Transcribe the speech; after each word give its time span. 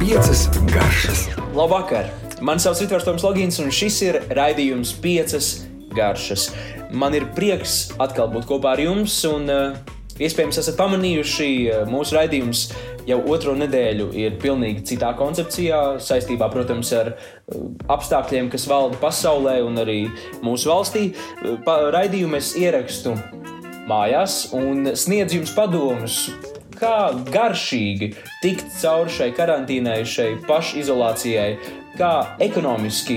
Piecas 0.00 0.50
garšas. 0.66 1.28
Labvakar! 1.54 2.08
Mani 2.40 2.58
sauc 2.60 2.80
Ritvars 2.80 3.04
Toms 3.06 3.22
Logins, 3.22 3.60
un 3.62 3.70
šis 3.70 4.00
ir 4.02 4.18
raidījums 4.34 4.96
Piecas 4.98 5.52
garšas. 5.94 6.48
Man 6.90 7.14
ir 7.14 7.28
prieks 7.38 7.92
atkal 8.02 8.32
būt 8.34 8.48
kopā 8.50 8.74
ar 8.74 8.82
jums, 8.82 9.20
un 9.30 9.46
uh, 9.46 9.78
iespējams 10.18 10.58
esat 10.64 10.74
pamanījuši, 10.80 11.50
uh, 11.68 11.86
mūsu 11.86 12.18
raidījums 12.18 12.66
jau 13.06 13.22
otro 13.30 13.54
nedēļu 13.54 14.10
ir 14.18 14.34
pilnīgi 14.42 14.82
citā 14.90 15.14
koncepcijā, 15.14 16.00
saistībā, 16.02 16.50
protams, 16.50 16.90
ar 16.98 17.14
uh, 17.14 17.70
apstākļiem, 17.94 18.50
kas 18.50 18.66
valda 18.66 18.98
pasaulē 18.98 19.60
un 19.62 19.78
arī 19.86 20.00
mūsu 20.42 20.74
valstī. 20.74 21.12
Raidījumu 21.94 22.42
es 22.42 22.56
ierakstu 22.58 23.14
mājās 23.88 24.48
un 24.56 24.92
sniedzu 24.96 25.40
jums 25.40 25.54
padomus, 25.56 26.18
kā 26.78 27.14
garšīgi 27.30 28.12
tikt 28.42 28.68
cauri 28.80 29.12
šai 29.14 29.30
karantīnai, 29.36 30.02
šai 30.08 30.28
pašizolācijai, 30.48 31.48
kā 31.98 32.12
ekonomiski 32.42 33.16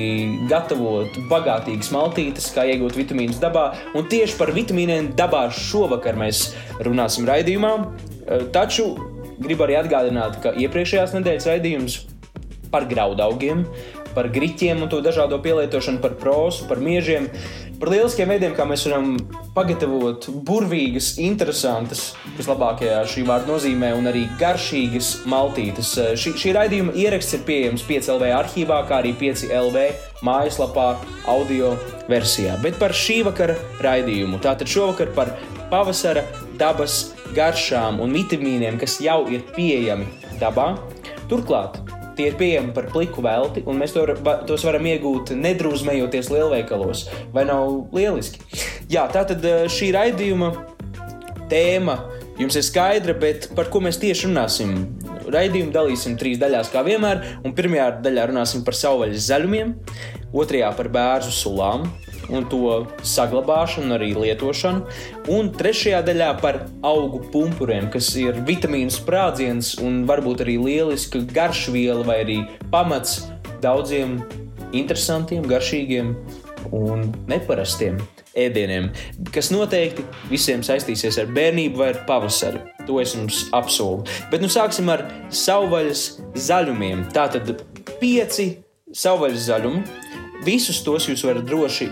gatavot 0.50 1.18
bagātīgas 1.32 1.90
maltītes, 1.94 2.52
kā 2.54 2.68
iegūt 2.70 2.98
vitamīnus 3.00 3.42
dabā. 3.42 3.72
Un 3.98 4.06
tieši 4.10 4.38
par 4.38 4.54
vitamīniem 4.56 5.12
dabā 5.18 5.48
šovakar 5.54 6.20
mēs 6.20 6.52
runāsim 6.86 7.26
raidījumā. 7.30 7.74
Eh, 7.82 8.46
Taču 8.54 8.92
gribu 9.42 9.66
arī 9.66 9.78
atgādināt, 9.82 10.42
ka 10.44 10.54
iepriekšējās 10.58 11.16
nedēļas 11.18 11.50
raidījums 11.50 12.00
par 12.72 12.88
graudaugiem, 12.90 13.64
par 14.18 14.30
griķiem 14.34 14.82
un 14.84 14.90
to 14.92 15.00
dažādo 15.06 15.38
pielietošanu, 15.44 16.02
par 16.02 16.18
prosu, 16.20 16.66
par 16.70 16.82
miežiem, 16.84 17.30
par 17.80 17.92
lieliskiem 17.94 18.30
veidiem, 18.32 18.54
kā 18.58 18.66
mēs 18.68 18.86
varam 18.88 19.16
pagatavot 19.56 20.28
burvīgas, 20.48 21.14
interesantas, 21.24 22.12
vislabākajā 22.38 23.00
šī 23.10 23.26
vārda 23.28 23.52
nozīmē, 23.52 23.92
un 23.98 24.10
arī 24.10 24.26
garšīgas 24.40 25.12
maltītes. 25.30 25.94
Šī, 26.20 26.34
šī 26.42 26.54
raidījuma 26.58 26.96
ieraksts 26.98 27.38
ir 27.38 27.46
pieejams 27.48 27.86
5LV 27.88 28.32
arhīvā, 28.40 28.82
kā 28.90 29.02
arī 29.02 29.14
5LV 29.20 29.88
mājaslapā, 30.28 30.88
audio 31.30 31.76
versijā. 32.12 32.58
Bet 32.64 32.80
par 32.82 32.96
šī 32.98 33.22
vakara 33.28 33.58
raidījumu, 33.86 34.42
tātad 34.44 34.70
šovakar 34.72 35.14
par 35.18 35.34
pavasara 35.72 36.26
dabas 36.58 37.12
garšām 37.38 38.02
un 38.04 38.16
vitamīniem, 38.16 38.80
kas 38.82 39.00
jau 39.04 39.24
ir 39.32 39.46
pieejami 39.56 40.10
dabā. 40.42 40.74
Turklāt 41.28 41.87
tie 42.18 42.32
ir 42.32 42.38
pieejami 42.40 42.74
par 42.76 42.90
pliku 42.92 43.24
velti, 43.26 43.64
un 43.70 43.80
mēs 43.82 43.94
to, 43.96 44.06
tos 44.50 44.66
varam 44.68 44.88
iegūt 44.90 45.36
nedrūzmējoties 45.38 46.32
lielveikalos. 46.34 47.06
Vai 47.36 47.46
nav 47.50 47.94
lieliski? 47.96 48.42
Jā, 48.92 49.08
tā 49.14 49.24
tad 49.30 49.46
eh, 49.46 49.66
šī 49.72 49.92
raidījuma 49.96 50.52
tēma 51.52 51.98
jums 52.38 52.58
ir 52.58 52.66
skaidra, 52.66 53.16
bet 53.18 53.50
par 53.58 53.70
ko 53.74 53.82
mēs 53.86 54.02
tieši 54.02 54.30
runāsim? 54.30 54.74
Raidījumu 55.28 55.74
dalīsim 55.76 56.16
trīs 56.20 56.40
daļās, 56.40 56.72
kā 56.72 56.84
vienmēr. 56.88 57.24
Pirmajā 57.58 57.90
daļā 58.04 58.30
runāsim 58.32 58.64
par 58.68 58.78
savvaļas 58.78 59.28
zaļumiem, 59.28 59.74
otrajā 60.36 60.70
par 60.78 60.92
bērnu 60.94 61.34
sulām 61.36 61.88
un 62.34 62.48
to 62.52 62.82
saglabāšanu, 63.08 63.94
arī 63.98 64.12
lietošanu, 64.18 64.84
un 65.34 65.52
trešajā 65.56 66.02
daļā 66.08 66.32
par 66.42 66.64
augu 66.86 67.22
pumpuriem, 67.34 67.90
kas 67.94 68.12
ir 68.20 68.42
vitamīnu 68.48 68.94
sprādziens 68.94 69.76
un 69.84 70.04
varbūt 70.10 70.44
arī 70.46 70.58
lieliska 70.64 71.24
garšviela 71.34 72.06
vai 72.08 72.20
arī 72.26 72.38
pamats 72.74 73.26
daudziem 73.64 74.20
interesantiem, 74.76 75.48
garšīgiem 75.48 76.14
un 76.76 77.08
neparastiem 77.30 78.00
ēdieniem, 78.38 78.92
kas 79.34 79.50
noteikti 79.54 80.06
visiem 80.32 80.64
saistīsies 80.66 81.18
ar 81.22 81.32
bērnību 81.34 81.82
vai 81.82 81.92
ar 81.94 82.02
pavasari. 82.10 82.62
To 82.88 83.02
es 83.02 83.16
jums 83.16 83.46
apsolu. 83.56 84.06
Bet 84.32 84.44
nu 84.44 84.52
sāksim 84.52 84.92
ar 84.94 85.08
savvaļas 85.34 86.04
zaļumiem. 86.48 87.08
Tātad 87.16 87.66
pieci 88.02 88.50
savvaļas 88.96 89.48
zaļumi. 89.50 89.84
Visus 90.46 90.84
tos 90.86 91.08
jūs 91.10 91.26
varat 91.26 91.48
droši 91.50 91.90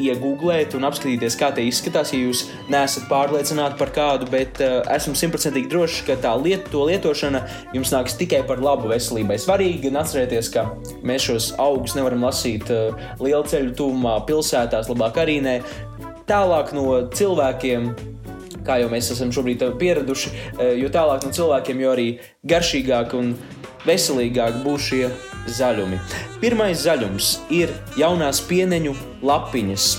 iegūglēt 0.00 0.76
un 0.78 0.86
apskatīties, 0.88 1.36
kā 1.40 1.50
tie 1.54 1.66
izskatās. 1.68 2.12
Ja 2.14 2.20
jūs 2.22 2.44
neesat 2.72 3.08
pārliecināti 3.10 3.78
par 3.80 3.92
kādu, 3.94 4.28
bet 4.32 4.60
uh, 4.64 4.80
esmu 4.94 5.14
simtprocentīgi 5.18 5.70
drošs, 5.72 6.02
ka 6.08 6.18
tā 6.22 6.32
liet, 6.40 6.68
to 6.72 6.86
lietošana 6.88 7.42
jums 7.76 7.92
nāks 7.94 8.16
tikai 8.20 8.42
par 8.48 8.62
labu 8.62 8.90
veselībai. 8.92 9.38
Svarīgi 9.42 9.88
gan 9.88 10.00
atcerēties, 10.02 10.52
ka 10.54 10.68
mēs 11.06 11.28
šos 11.28 11.50
augus 11.62 11.96
nevaram 11.98 12.24
lasīt 12.28 12.70
uh, 12.72 12.96
lielu 13.22 13.44
ceļu 13.52 13.76
tuvumā, 13.78 14.18
pilsētās, 14.28 14.90
labāk 14.92 15.22
arī 15.24 15.40
nē. 15.44 15.58
Tālāk 16.28 16.70
no 16.76 16.86
cilvēkiem, 17.12 17.90
kā 18.66 18.78
jau 18.82 18.90
mēs 18.92 19.10
esam 19.14 19.32
šobrīd 19.34 19.64
pieraduši, 19.80 20.32
eh, 20.58 20.74
jo 20.80 20.90
tālāk 20.92 21.26
no 21.26 21.32
cilvēkiem, 21.34 21.80
jo 21.80 21.90
arī 21.94 22.08
garšīgāk 22.46 23.14
un 23.18 23.34
veselīgāk 23.86 24.62
būs 24.64 24.88
šie 24.90 25.10
zaļumi. 25.46 25.98
Pirmais 26.40 26.84
zaļums 26.84 27.34
ir 27.50 27.72
jaunās 27.98 28.42
pieneņu 28.46 28.94
lapiņas. 29.22 29.90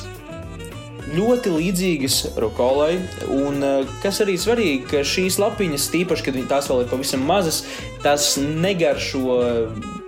Ļoti 1.14 1.52
līdzīgas 1.54 2.38
rukolai, 2.42 2.96
un 3.30 3.64
eh, 3.64 3.92
kas 4.02 4.22
arī 4.24 4.38
svarīgi, 4.40 4.88
ka 4.90 5.04
šīs 5.04 5.38
lapiņas, 5.44 5.92
tīpaši, 5.94 6.30
kad 6.30 6.42
tās 6.50 6.72
vēl 6.72 6.86
ir 6.86 6.90
pavisam 6.94 7.28
mazas, 7.28 7.64
tās 8.04 8.34
negaršo 8.40 9.38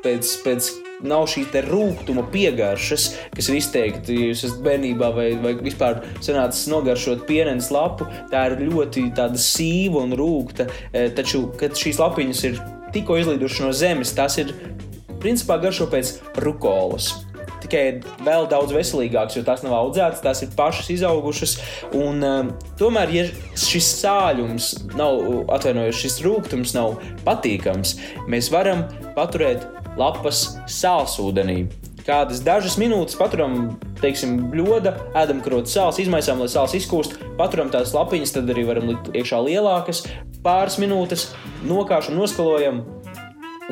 pēc, 0.04 0.34
pēc 0.46 0.85
nav 1.08 1.28
šī 1.32 1.46
rūkuma 1.66 2.26
piegaršas, 2.34 3.08
kas 3.36 3.50
ir 3.50 3.60
izteikti. 3.60 4.20
Jūs 4.30 4.46
esat 4.48 4.64
bērnībā 4.66 5.12
vai, 5.16 5.28
vai 5.42 5.56
vispār 5.60 6.02
sanācis 6.24 6.70
nogaršot 6.72 7.26
pienenes 7.30 7.72
lapu, 7.74 8.08
tā 8.32 8.48
ir 8.52 8.66
ļoti 8.70 9.08
sīva 9.42 10.04
un 10.06 10.16
rūkta. 10.18 10.70
Eh, 10.92 11.12
Taču, 11.16 11.48
kad 11.60 11.78
šīs 11.78 12.02
lapiņas 12.02 12.44
ir 12.50 12.60
tikko 12.96 13.20
izlidušas 13.22 13.64
no 13.66 13.72
zemes, 13.76 14.14
tās 14.16 14.38
ir 14.42 14.54
principā 15.24 15.58
garšo 15.62 15.88
pēc 15.92 16.18
rukolas. 16.44 17.25
Tikai 17.66 17.86
vēl 18.26 18.46
daudz 18.52 18.74
veselīgāks, 18.76 19.40
jo 19.40 19.46
tās 19.46 19.64
nav 19.66 19.74
audzētas, 19.80 20.22
tās 20.22 20.44
ir 20.46 20.52
pašas 20.58 20.92
izaugušas. 20.94 21.56
Un, 21.98 22.22
uh, 22.22 22.52
tomēr, 22.80 23.14
ja 23.16 23.24
šis 23.58 23.88
sāļums 24.04 24.70
nav, 24.94 25.24
atvainojos, 25.56 25.98
šis 26.04 26.20
rūkums 26.26 26.76
nav 26.78 27.00
patīkams, 27.26 27.98
mēs 28.30 28.52
varam 28.54 28.86
paturēt 29.18 29.66
lapas 29.98 30.46
sālsūdenī. 30.70 31.66
Kādas 32.06 32.44
dažas 32.46 32.76
minūtes 32.78 33.18
paturam, 33.18 33.80
teiksim, 33.98 34.38
bļoda, 34.52 34.94
ēdam 35.18 35.40
krotu 35.42 35.72
sāls, 35.72 35.98
izmaisām, 36.04 36.44
lai 36.44 36.52
sāls 36.54 36.76
izkūst, 36.78 37.18
paturam 37.40 37.72
tās 37.74 37.96
lapiņas, 37.98 38.36
tad 38.36 38.52
arī 38.54 38.68
varam 38.68 38.92
likt 38.92 39.10
iekšā 39.18 39.40
lielākas, 39.42 40.04
pāris 40.46 40.78
minūtes, 40.78 41.32
nokāšam, 41.66 42.20
noskalojam, 42.20 42.84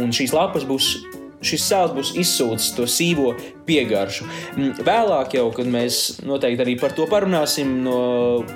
un 0.02 0.16
šīs 0.18 0.34
lapas 0.34 0.66
būs. 0.66 0.96
Šis 1.44 1.66
sāls 1.68 1.94
būs 1.96 2.14
izsūcis 2.20 2.74
to 2.78 2.88
sīvo 2.90 3.34
piegaršu. 3.68 4.28
Mm, 4.56 4.72
Vēlāk, 4.88 5.36
jau, 5.38 5.50
kad 5.56 5.68
mēs 5.70 6.22
noteikti 6.24 6.66
arī 6.66 6.78
par 6.80 6.96
to 6.96 7.08
parunāsim, 7.10 7.82
no, 7.86 8.00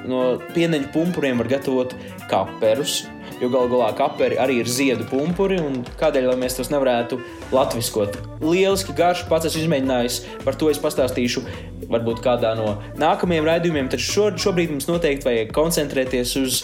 no 0.08 0.24
pieneņu 0.56 0.92
pumpuriem 0.96 1.44
var 1.44 1.52
gatavot 1.58 1.96
kaperus. 2.32 3.04
Jo 3.38 3.52
galu 3.54 3.70
galā 3.70 3.92
kaperi 3.94 4.40
arī 4.42 4.56
ir 4.64 4.70
ziedu 4.72 5.06
pumpuri, 5.12 5.60
un 5.62 5.84
kādēļ 6.00 6.32
mēs 6.42 6.56
tos 6.58 6.72
nevarētu 6.74 7.20
latviskot? 7.54 8.18
Lieliski 8.42 8.96
garš, 8.98 9.28
pats 9.30 9.52
esmu 9.52 9.68
izmēģinājis, 9.68 10.18
par 10.42 10.58
to 10.58 10.72
es 10.72 10.82
pastāstīšu 10.82 11.44
varbūt 11.92 12.24
kādā 12.26 12.56
no 12.58 12.80
nākamajiem 12.98 13.46
raidījumiem. 13.52 13.92
Taču 13.94 14.10
šo, 14.10 14.28
šobrīd 14.42 14.74
mums 14.74 14.90
noteikti 14.90 15.30
vajag 15.30 15.54
koncentrēties 15.54 16.34
uz 16.42 16.64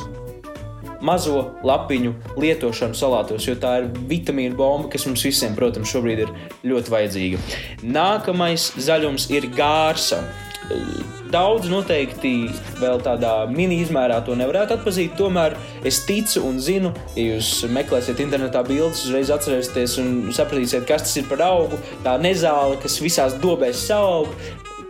mazo 1.04 1.44
lapiņu 1.66 2.14
lietošanu 2.40 2.98
salātos, 2.98 3.48
jo 3.48 3.58
tā 3.60 3.76
ir 3.82 3.92
vitamīna 4.10 4.56
bomba, 4.58 4.90
kas 4.94 5.08
mums 5.10 5.26
visiem, 5.26 5.56
protams, 5.58 5.92
šobrīd 5.92 6.24
ir 6.26 6.34
ļoti 6.72 6.94
vajadzīga. 6.94 7.44
Nākamais 7.84 8.72
zaļums 8.80 9.30
ir 9.34 9.50
gārsa. 9.58 10.24
Daudz 11.34 11.66
noteikti 11.68 12.32
vēl 12.78 13.02
tādā 13.04 13.34
mini 13.52 13.82
izmērā 13.84 14.20
to 14.24 14.36
nevarētu 14.38 14.78
atpazīt. 14.78 15.16
Tomēr 15.20 15.58
es 15.86 16.04
ticu 16.08 16.44
un 16.48 16.60
zinu, 16.62 16.94
ja 17.18 17.34
jūs 17.34 17.66
meklēsiet 17.74 18.22
internetā 18.24 18.62
bildes, 18.68 19.04
uzreiz 19.08 19.34
atcerēsieties 19.34 19.98
un 20.04 20.12
sapratīsiet, 20.36 20.86
kas 20.88 21.08
tas 21.08 21.18
ir 21.20 21.28
par 21.32 21.44
augu. 21.50 21.82
Tā 22.06 22.16
nezāle, 22.22 22.78
kas 22.84 23.00
visās 23.04 23.36
dobēs 23.44 23.82
saug, 23.90 24.30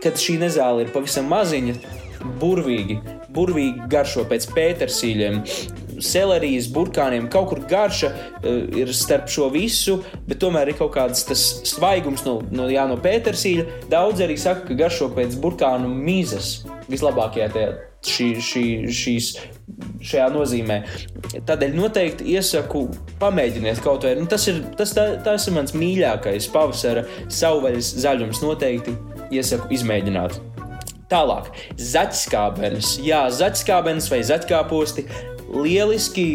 kad 0.04 0.20
šī 0.20 0.36
nezāle 0.44 0.84
ir 0.84 0.92
pavisam 0.94 1.26
maziņa, 1.32 1.78
burvīgi, 2.42 3.00
burvīgi 3.34 3.88
garšo 3.90 4.28
pēc 4.28 4.50
pētersīļiem. 4.54 5.40
Selerijas, 6.02 6.68
burkāniem, 6.74 7.28
kaut 7.32 7.50
kur 7.52 7.62
garša 7.70 8.10
uh, 8.10 8.60
ir 8.74 8.92
starp 8.96 9.30
šo 9.32 9.48
visu, 9.54 10.00
bet 10.28 10.40
tomēr 10.42 10.72
ir 10.72 10.78
kaut 10.80 10.94
kāds 10.96 11.26
tas 11.28 11.42
svaigums 11.68 12.24
no, 12.26 12.38
no, 12.54 12.68
jā, 12.72 12.86
no 12.90 12.98
pētersīļa. 13.02 13.88
Daudz 13.92 14.24
arī 14.24 14.38
saka, 14.40 14.68
ka 14.68 14.78
garšo 14.84 15.10
pēc 15.14 15.38
burkānu 15.42 15.90
mīzes. 15.90 16.62
Vislabākajā 16.84 17.48
tajā, 17.54 17.68
šī, 18.04 18.28
šī, 18.44 18.64
šīs, 18.92 19.28
šajā 20.04 20.28
nozīmē. 20.34 20.80
Tādēļ 21.48 21.76
noteikti 21.78 22.34
iesaku 22.34 22.86
pamēģiniet 23.22 23.80
kaut 23.84 24.04
vai. 24.06 24.14
Nu, 24.18 24.28
tas, 24.30 24.46
ir, 24.50 24.60
tas, 24.78 24.92
tā, 24.96 25.06
tas 25.24 25.48
ir 25.48 25.56
mans 25.56 25.74
mīļākais 25.76 26.50
pavasara 26.52 27.06
savvaļas 27.32 27.94
zaļums. 28.04 28.42
Noteikti 28.44 28.96
iesaku 29.34 29.72
izmēģināt. 29.78 30.40
Tālāk, 31.12 31.50
zaķiskābenes. 31.78 32.96
Jā, 33.04 33.26
zaķiskābenes 33.32 34.08
vai 34.12 34.22
zaķkāposti. 34.26 35.04
Lieliski. 35.54 36.26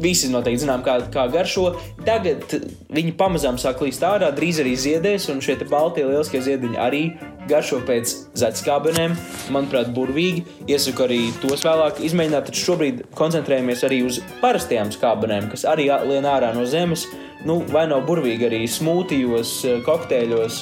Visi 0.00 0.30
noteikti 0.32 0.64
zinām, 0.64 0.84
kā, 0.84 0.96
kā 1.12 1.26
garšo. 1.32 1.74
Tagad 2.06 2.54
viņi 2.92 3.16
pamazām 3.20 3.58
sāk 3.60 3.82
līst 3.84 4.04
ārā, 4.06 4.30
drīz 4.36 4.62
arī 4.62 4.76
ziedēs, 4.80 5.28
un 5.32 5.42
šie 5.44 5.58
baltie 5.68 6.06
lieliskie 6.06 6.40
ziediņi 6.44 6.80
arī 6.80 7.02
garšo 7.50 7.80
pēc 7.88 8.12
zaķskābenēm. 8.40 9.16
Manuprāt, 9.54 9.90
burvīgi. 9.96 10.44
Iesaku 10.70 11.06
arī 11.06 11.20
tos 11.42 11.64
vēlāk 11.66 12.00
izmēģināt, 12.06 12.48
taču 12.48 12.70
šobrīd 12.70 13.02
koncentrējamies 13.18 13.84
arī 13.88 14.04
uz 14.06 14.20
parastajām 14.40 14.92
skābenēm, 14.94 15.50
kas 15.52 15.66
arī 15.68 15.90
lien 16.08 16.28
ārā 16.28 16.54
no 16.56 16.64
zemes. 16.68 17.08
Nu, 17.40 17.62
vai 17.72 17.86
nav 17.88 18.02
burvīgi 18.04 18.50
arī 18.50 18.58
smūtijos, 18.68 19.54
kokteļos 19.86 20.58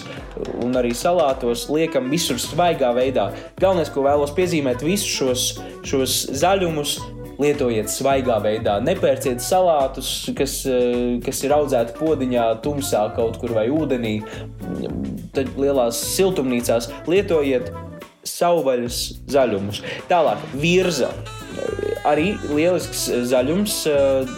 un 0.62 0.78
arī 0.78 0.92
salātos, 0.94 1.66
liekam 1.74 2.06
visur 2.12 2.38
svaigā 2.38 2.92
veidā. 2.94 3.32
Galvenais, 3.58 3.90
ko 3.90 4.04
vēlos 4.06 4.30
piezīmēt, 4.36 4.84
visus 4.86 5.10
šos, 5.10 5.46
šos 5.88 6.20
zaļumus 6.38 6.94
lietojiet 7.38 7.90
svaigā 7.92 8.38
veidā. 8.44 8.78
Nepērciet 8.84 9.42
salātus, 9.44 10.12
kas, 10.38 10.60
kas 11.24 11.42
ir 11.46 11.54
audzēti 11.56 11.96
podziņā, 11.98 12.46
tumsā 12.64 13.04
kaut 13.16 13.38
kur 13.42 13.54
vai 13.56 13.68
ūdenī. 13.72 14.18
Tad 15.36 15.54
lielās 15.58 16.00
siltumnīcās 16.16 16.90
lietojiet 17.10 17.72
savvaļas 18.28 19.02
zaļumus. 19.30 19.82
Tālāk, 20.10 20.42
virza 20.60 21.12
arī 22.08 22.32
lielisks 22.50 23.06
zaļums. 23.30 23.80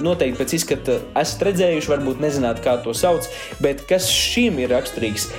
Noteikti 0.05 0.41
pēc 0.41 0.57
izskata 0.59 0.99
esat 1.21 1.47
redzējuši, 1.51 1.93
varbūt 1.93 2.23
nezināt, 2.23 2.63
kā 2.65 2.79
to 2.85 2.95
sauc, 2.97 3.29
bet 3.65 3.85
kas 3.91 4.09
šim 4.13 4.61
ir 4.63 4.73
raksturīgs? 4.75 5.31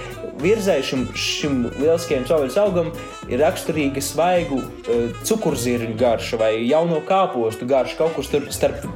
Virzai 0.41 0.79
šim, 0.85 1.05
šim 1.17 1.61
lieliskajam 1.77 2.25
savvaļas 2.25 2.57
augam 2.61 2.89
ir 3.29 3.41
raksturīga 3.43 4.01
svaigu 4.01 4.57
uh, 4.61 5.19
cukurzirņu 5.27 5.93
garša 5.99 6.39
vai 6.41 6.51
jauno 6.65 7.01
kāpostu 7.05 7.67
garša 7.69 7.99
kaut 7.99 8.15
kur 8.17 8.25
starp, 8.25 8.49
starp 8.55 8.87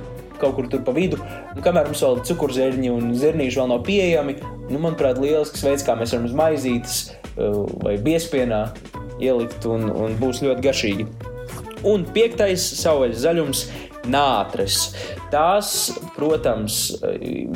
kaut 0.42 0.56
kur 0.58 0.70
tur 0.72 0.82
pa 0.86 0.96
vidu. 0.96 1.20
Un 1.54 1.62
kamēr 1.66 1.90
mums 1.90 2.02
vēl 2.04 2.24
cukurzirņi 2.28 2.92
un 2.92 3.14
zirnīši 3.20 3.62
vēl 3.62 3.72
nav 3.72 3.86
pieejami, 3.88 4.40
nu, 4.72 4.82
manuprāt, 4.82 5.22
lielisks 5.22 5.64
veids, 5.66 5.86
kā 5.86 5.96
mēs 6.00 6.16
varam 6.16 6.28
uz 6.30 6.36
maizītes 6.36 6.98
uh, 7.06 7.64
vai 7.86 7.96
biespienā 8.02 8.66
ielikt 9.22 9.70
un, 9.70 9.88
un 9.94 10.18
būs 10.20 10.44
ļoti 10.44 10.66
garšīgi. 10.66 11.08
Un 11.86 12.02
piektais 12.10 12.64
savvaļas 12.80 13.20
zaļums- 13.22 13.60
nātres. 14.12 14.90
Tās, 15.34 15.72
protams, 16.16 16.80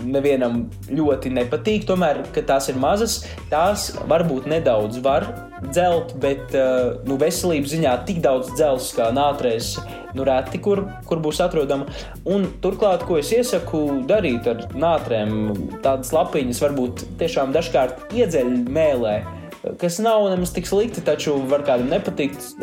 nevienam 0.06 0.66
ļoti 0.90 1.31
nepatīk, 1.36 1.86
tomēr, 1.90 2.24
kad 2.36 2.50
tās 2.50 2.69
ir 2.72 2.80
mazas, 2.81 3.22
tās 3.51 3.90
varbūt 4.10 4.50
nedaudz 4.51 5.00
var 5.06 5.28
dzelt, 5.69 6.16
bet 6.24 6.54
nu, 7.07 7.18
veselības 7.19 7.74
ziņā 7.75 7.96
tik 8.07 8.22
daudz 8.24 8.54
dzels 8.56 8.92
kā 8.98 9.10
nātrēs. 9.16 9.75
Nu, 10.18 10.24
reti, 10.25 10.57
kur, 10.63 10.81
kur 11.06 11.19
būs 11.22 11.42
atrodama. 11.46 11.86
Un, 12.25 12.48
turklāt, 12.63 13.04
ko 13.06 13.19
es 13.22 13.30
iesaku 13.36 14.01
darīt 14.10 14.48
ar 14.50 14.63
nātrēm, 14.74 15.36
tādas 15.86 16.10
lapiņas 16.16 16.63
varbūt 16.66 17.04
tiešām 17.19 17.54
dažkārt 17.54 18.16
iedzeļ 18.18 18.56
mēlē, 18.74 19.19
kas 19.80 20.00
nav 20.01 20.25
nemaz 20.31 20.54
tik 20.56 20.68
slikti, 20.69 21.04
taču 21.06 21.36
var 21.51 21.66
kādam 21.68 21.92
nepatikt. 21.94 22.54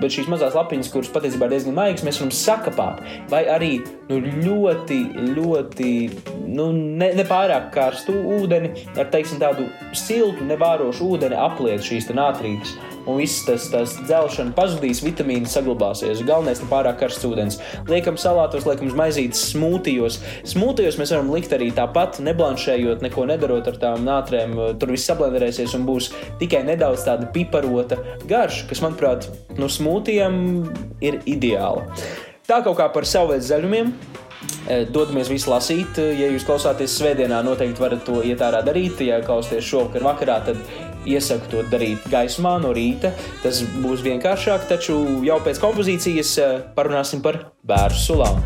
Bet 0.00 0.14
šīs 0.14 0.30
mazās 0.32 0.56
lapiņas, 0.56 0.90
kuras 0.92 1.10
patiesībā 1.12 1.48
ir 1.48 1.56
diezgan 1.56 1.76
maigas, 1.76 2.04
mēs 2.06 2.20
varam 2.22 2.32
sakapāt. 2.36 3.02
Vai 3.32 3.42
arī 3.50 3.72
nu, 4.08 4.20
ļoti, 4.22 5.00
ļoti 5.36 5.90
nu, 6.52 6.70
ne, 6.72 7.12
nepārāk 7.18 7.70
karstu 7.74 8.16
ūdeni, 8.38 8.72
ar 8.96 9.12
teiksim, 9.12 9.42
tādu 9.42 9.68
siltu, 9.96 10.46
nevārošu 10.48 11.12
ūdeni 11.16 11.38
apliet 11.38 11.84
šīs 11.86 12.10
nātrības 12.12 12.76
un 13.06 13.18
viss 13.18 13.42
tas, 13.46 13.66
tas 13.72 13.94
dzelšana 14.06 14.54
pazudīs, 14.56 15.02
vitamīni 15.04 15.50
saglabāsies. 15.50 16.22
Galvenais 16.26 16.62
ir 16.62 16.70
pārāk 16.70 17.00
karsts 17.02 17.26
ūdens. 17.28 17.58
Liekam 17.90 18.18
salātos, 18.20 18.66
liekam 18.68 18.92
mazītes 18.98 19.42
smūtijos. 19.52 20.20
Smūtijos 20.52 20.98
mēs 21.00 21.14
varam 21.14 21.32
likt 21.34 21.54
arī 21.56 21.72
tāpat, 21.74 22.20
neblanšējot, 22.24 23.04
neko 23.06 23.26
nedarot 23.30 23.70
ar 23.72 23.78
tām 23.82 24.06
nātrēm. 24.08 24.56
Tur 24.80 24.94
viss 24.94 25.08
sablenderēsies 25.10 25.76
un 25.78 25.86
būs 25.88 26.12
tikai 26.42 26.64
nedaudz 26.68 27.06
tāda 27.08 27.30
piparota 27.34 28.00
garša, 28.30 28.66
kas, 28.70 28.82
manuprāt, 28.84 29.30
no 29.58 29.70
smūtijiem 29.70 30.42
ir 31.04 31.22
ideāla. 31.26 31.88
Tā 32.48 32.62
kaut 32.64 32.78
kā 32.80 32.88
par 32.92 33.06
savveida 33.08 33.44
zaļumiem. 33.46 33.94
Eh, 34.70 34.84
dodamies 34.90 35.30
visu 35.30 35.50
lasīt. 35.50 35.98
Ja 35.98 36.30
jūs 36.30 36.46
klausāties 36.46 36.94
svētdienā, 36.98 37.42
noteikti 37.46 37.82
varat 37.82 38.04
to 38.06 38.20
iet 38.26 38.42
ārā 38.42 38.62
darīt. 38.66 39.00
Ja 39.02 39.20
klausāties 39.24 39.66
šovakar 39.66 40.06
vakarā, 40.06 40.38
tad 40.46 40.58
iesaku 41.08 41.50
to 41.50 41.62
darīt 41.72 42.04
gaismā 42.12 42.56
no 42.62 42.72
rīta. 42.76 43.12
Tas 43.42 43.62
būs 43.82 44.04
vienkāršāk, 44.06 44.68
taču 44.70 44.98
jau 45.26 45.38
pēc 45.44 45.60
kompozīcijas 45.62 46.36
eh, 46.42 46.54
parunāsim 46.76 47.22
par 47.24 47.44
bērnu 47.66 48.02
sulām. 48.02 48.42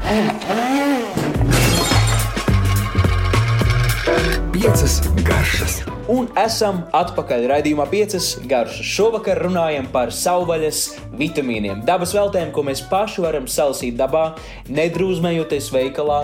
Piecas 4.56 5.02
garšas. 5.26 5.82
Un 6.06 6.28
esam 6.38 6.84
atpakaļ 6.94 7.48
raidījumā, 7.50 7.84
piecas 7.90 8.36
garšas. 8.46 8.86
Šovakar 8.86 9.40
runājam 9.42 9.88
par 9.92 10.12
savvaļas 10.14 10.82
vitamīniem, 11.18 11.82
dabas 11.86 12.14
veltēm, 12.14 12.52
ko 12.54 12.62
mēs 12.68 12.84
paši 12.86 13.24
varam 13.24 13.48
salasīt 13.50 13.98
dabā, 13.98 14.28
nedrūzmējoties 14.70 15.72
veikalā, 15.74 16.20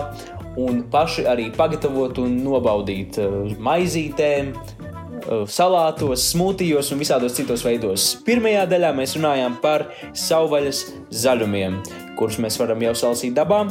un 0.63 0.83
paši 0.93 1.25
arī 1.29 1.49
pagatavot 1.55 2.23
un 2.23 2.39
nobaudīt 2.45 3.19
eh, 3.21 3.35
maizītēm, 3.63 4.53
salātos, 5.49 6.27
smūtijos 6.33 6.91
un 6.93 7.01
visādos 7.01 7.35
citos 7.37 7.63
veidos. 7.65 8.09
Pirmajā 8.25 8.65
daļā 8.71 8.91
mēs 8.97 9.15
runājām 9.17 9.59
par 9.63 9.87
savvaļas 10.17 10.83
zaļumiem, 11.23 11.79
kurus 12.19 12.39
mēs 12.43 12.59
varam 12.61 12.83
jau 12.83 12.93
salasīt 13.03 13.35
dabā. 13.37 13.65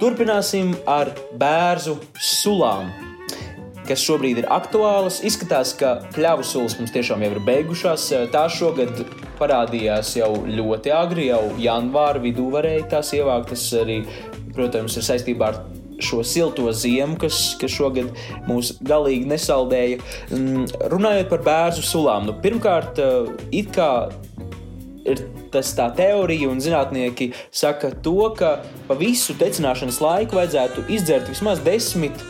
Turpināsim 0.00 0.74
ar 0.90 1.12
bērnu 1.40 1.96
sulām, 2.20 2.90
kas 3.88 4.02
šobrīd 4.04 4.42
ir 4.42 4.48
aktuālas. 4.52 5.22
Izskatās, 5.24 5.72
ka 5.78 5.94
kļavu 6.16 6.44
sulas 6.44 6.76
mums 6.80 6.92
tiešām 6.94 7.24
jau 7.24 7.32
ir 7.32 7.40
beigušās. 7.46 8.10
Tās 8.34 8.58
šogad 8.58 9.06
parādījās 9.40 10.16
jau 10.18 10.32
ļoti 10.48 10.92
agri, 10.92 11.30
jau 11.30 11.42
janvāra 11.60 12.20
vidū 12.22 12.50
varēja 12.52 12.90
tās 12.96 13.14
ievākt. 13.16 13.54
Tas 13.54 13.64
arī, 13.80 14.02
protams, 14.56 14.98
ir 15.00 15.06
saistībā 15.08 15.52
ar 15.52 15.62
šo 16.02 16.22
silto 16.26 16.70
ziemu, 16.72 17.16
kas, 17.20 17.56
kas 17.60 17.72
šogad 17.72 18.12
mūs 18.48 18.76
galīgi 18.84 19.28
nesaldēja. 19.30 20.00
Mm, 20.30 20.66
runājot 20.92 21.30
par 21.32 21.44
bērnu 21.46 21.84
sulām, 21.86 22.28
nu, 22.28 22.36
pirmkārt, 22.42 23.00
eh, 23.00 23.32
it 23.62 23.72
kā 23.76 23.90
ir 25.06 25.22
tas 25.54 25.70
tā 25.78 25.86
teorija, 25.96 26.50
un 26.50 26.60
zinātnieki 26.62 27.30
saka 27.54 27.92
to, 28.02 28.30
ka 28.36 28.58
pa 28.88 28.96
visu 28.98 29.36
tecināšanas 29.38 30.00
laiku 30.02 30.40
vajadzētu 30.40 30.86
izdzert 30.92 31.30
vismaz 31.30 31.62
desmit 31.64 32.24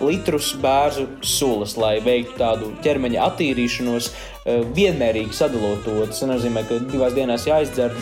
litrus 0.00 0.52
bērnu 0.62 1.20
sulas, 1.24 1.76
lai 1.80 1.96
veiktu 2.04 2.38
tādu 2.40 2.72
ķermeņa 2.84 3.28
attīrīšanos, 3.30 4.10
Eh, 4.46 4.60
vienmērīgi 4.62 5.34
sadalot 5.34 5.80
to. 5.82 5.94
Tas 6.06 6.20
nozīmē, 6.22 6.62
ka 6.68 6.76
divās 6.86 7.16
dienās 7.16 7.48
jāizdzer 7.48 7.94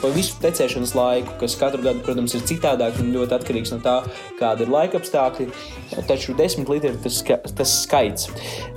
pa 0.00 0.08
visu 0.14 0.38
tecēšanas 0.40 0.94
laiku, 0.96 1.34
kas 1.42 1.58
katru 1.60 1.84
gadu, 1.84 2.00
protams, 2.06 2.32
ir 2.38 2.46
citādāk 2.48 2.96
un 3.02 3.10
ļoti 3.12 3.36
atkarīgs 3.36 3.74
no 3.74 3.82
tā, 3.84 3.98
kāda 4.38 4.64
ir 4.64 4.72
laika 4.72 4.96
apstākļi. 4.96 5.50
Taču 6.08 6.32
desmit 6.38 6.72
litri 6.72 6.94
ir 6.94 6.96
tas, 7.04 7.20
tas 7.52 7.74
skaits. 7.82 8.30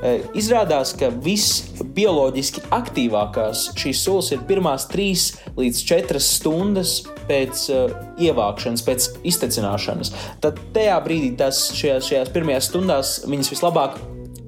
Eh, 0.04 0.28
izrādās, 0.36 0.92
ka 1.00 1.14
visbioloģiski 1.24 2.66
aktīvākās 2.76 3.70
šīs 3.80 4.04
sulas 4.04 4.34
ir 4.36 4.44
pirmās 4.50 4.90
trīs 4.92 5.30
līdz 5.56 5.84
četras 5.94 6.28
stundas 6.42 7.06
pēc 7.24 7.62
uh, 7.72 7.92
ievākšanas, 8.20 8.84
pēc 8.84 9.06
iztecināšanas. 9.32 10.12
Tad 10.44 10.60
tajā 10.76 10.98
brīdī, 11.06 11.30
tas, 11.40 11.70
šajās, 11.78 12.10
šajās 12.10 12.32
pirmajās 12.36 12.63
stundās, 12.70 13.20
viņas 13.30 13.52
vislabāk 13.54 14.00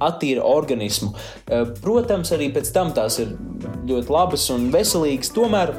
attīra 0.03 0.43
organismu. 0.43 1.13
Eh, 1.47 1.65
protams, 1.81 2.31
arī 2.35 2.51
pēc 2.55 2.71
tam 2.75 2.91
tās 2.95 3.19
ir 3.23 3.35
ļoti 3.87 4.11
labas 4.11 4.49
un 4.53 4.69
veselīgas. 4.73 5.31
Tomēr, 5.35 5.73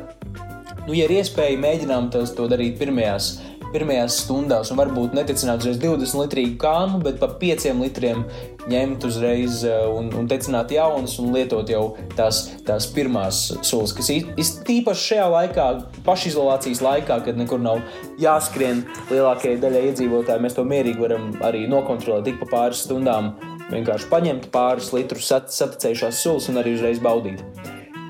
nu, 0.87 0.95
ja 0.95 1.05
ir 1.05 1.19
iespēja, 1.19 1.61
mēģinām 1.61 2.11
to 2.13 2.49
darīt 2.49 2.79
pirmajās 2.81 3.35
pirmajās 3.77 4.23
stundās, 4.25 4.73
un 4.73 4.81
varbūt 4.81 5.15
neticināt 5.17 5.61
uzreiz 5.61 5.79
20 5.83 6.23
litrīgu 6.23 6.57
kānu, 6.63 7.01
bet 7.05 7.21
pa 7.21 7.29
5 7.41 7.69
litriem 7.83 8.25
ņemt 8.71 9.05
uzreiz 9.07 9.61
eh, 9.69 9.85
un, 9.93 10.09
un 10.17 10.29
tecināt 10.31 10.73
jaunas 10.75 11.19
un 11.23 11.35
lietot 11.37 11.69
jau 11.71 11.85
tās, 12.17 12.43
tās 12.67 12.89
pirmās 12.97 13.43
sulas, 13.61 13.95
kas 13.97 14.11
īpaši 14.11 15.07
šajā 15.11 15.27
laikā, 15.35 15.67
pašizolācijas 16.07 16.83
laikā, 16.87 17.21
kad 17.29 17.39
nekur 17.39 17.63
nav 17.63 17.85
jāskrien 18.23 18.83
lielākajai 19.13 19.61
daļai 19.63 19.85
iedzīvotāji, 19.91 20.45
mēs 20.47 20.57
to 20.57 20.67
mierīgi 20.67 21.05
varam 21.05 21.31
arī 21.47 21.67
nokontrolēt 21.71 22.31
tik 22.31 22.41
pa 22.43 22.51
pāris 22.57 22.87
stundām 22.89 23.35
vienkārši 23.71 24.11
paņemt 24.11 24.51
pāris 24.55 24.93
litrus 24.95 25.31
saticējušās 25.31 26.23
sulas 26.23 26.51
un 26.51 26.63
arī 26.63 26.77
uzreiz 26.79 27.03
baudīt. 27.03 27.43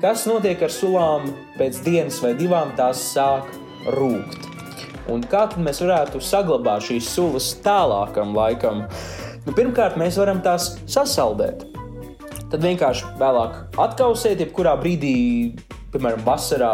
Kas 0.01 0.27
notiek 0.29 0.61
ar 0.61 0.73
sulām 0.73 1.31
pēc 1.57 1.81
dienas 1.85 2.21
vai 2.21 2.35
divām, 2.37 2.75
tās 2.77 3.01
sāk 3.15 3.49
rūkt. 3.97 4.56
Un 5.13 5.23
kā 5.23 5.45
tad 5.51 5.61
mēs 5.63 5.79
varētu 5.83 6.19
saglabāt 6.23 6.89
šīs 6.89 7.07
sulas 7.15 7.53
tālākam 7.63 8.35
laikam? 8.35 8.83
Nu, 9.45 9.53
pirmkārt, 9.55 9.95
mēs 9.99 10.19
varam 10.19 10.41
tās 10.43 10.73
sasaldēt. 10.89 11.63
Tad 12.51 12.63
vienkārši 12.63 13.13
vēlāk 13.19 13.79
atkausēt, 13.83 14.43
jebkurā 14.43 14.75
brīdī, 14.79 15.15
piemēram, 15.93 16.23
vasarā, 16.27 16.73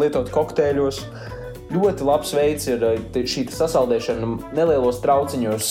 lietot 0.00 0.28
kokteļos, 0.32 1.00
ļoti 1.70 2.06
labs 2.08 2.32
veids 2.34 2.68
ir 2.70 2.84
šī 3.30 3.46
sasaldēšana 3.54 4.30
nelielos 4.56 5.00
trauciņos, 5.04 5.70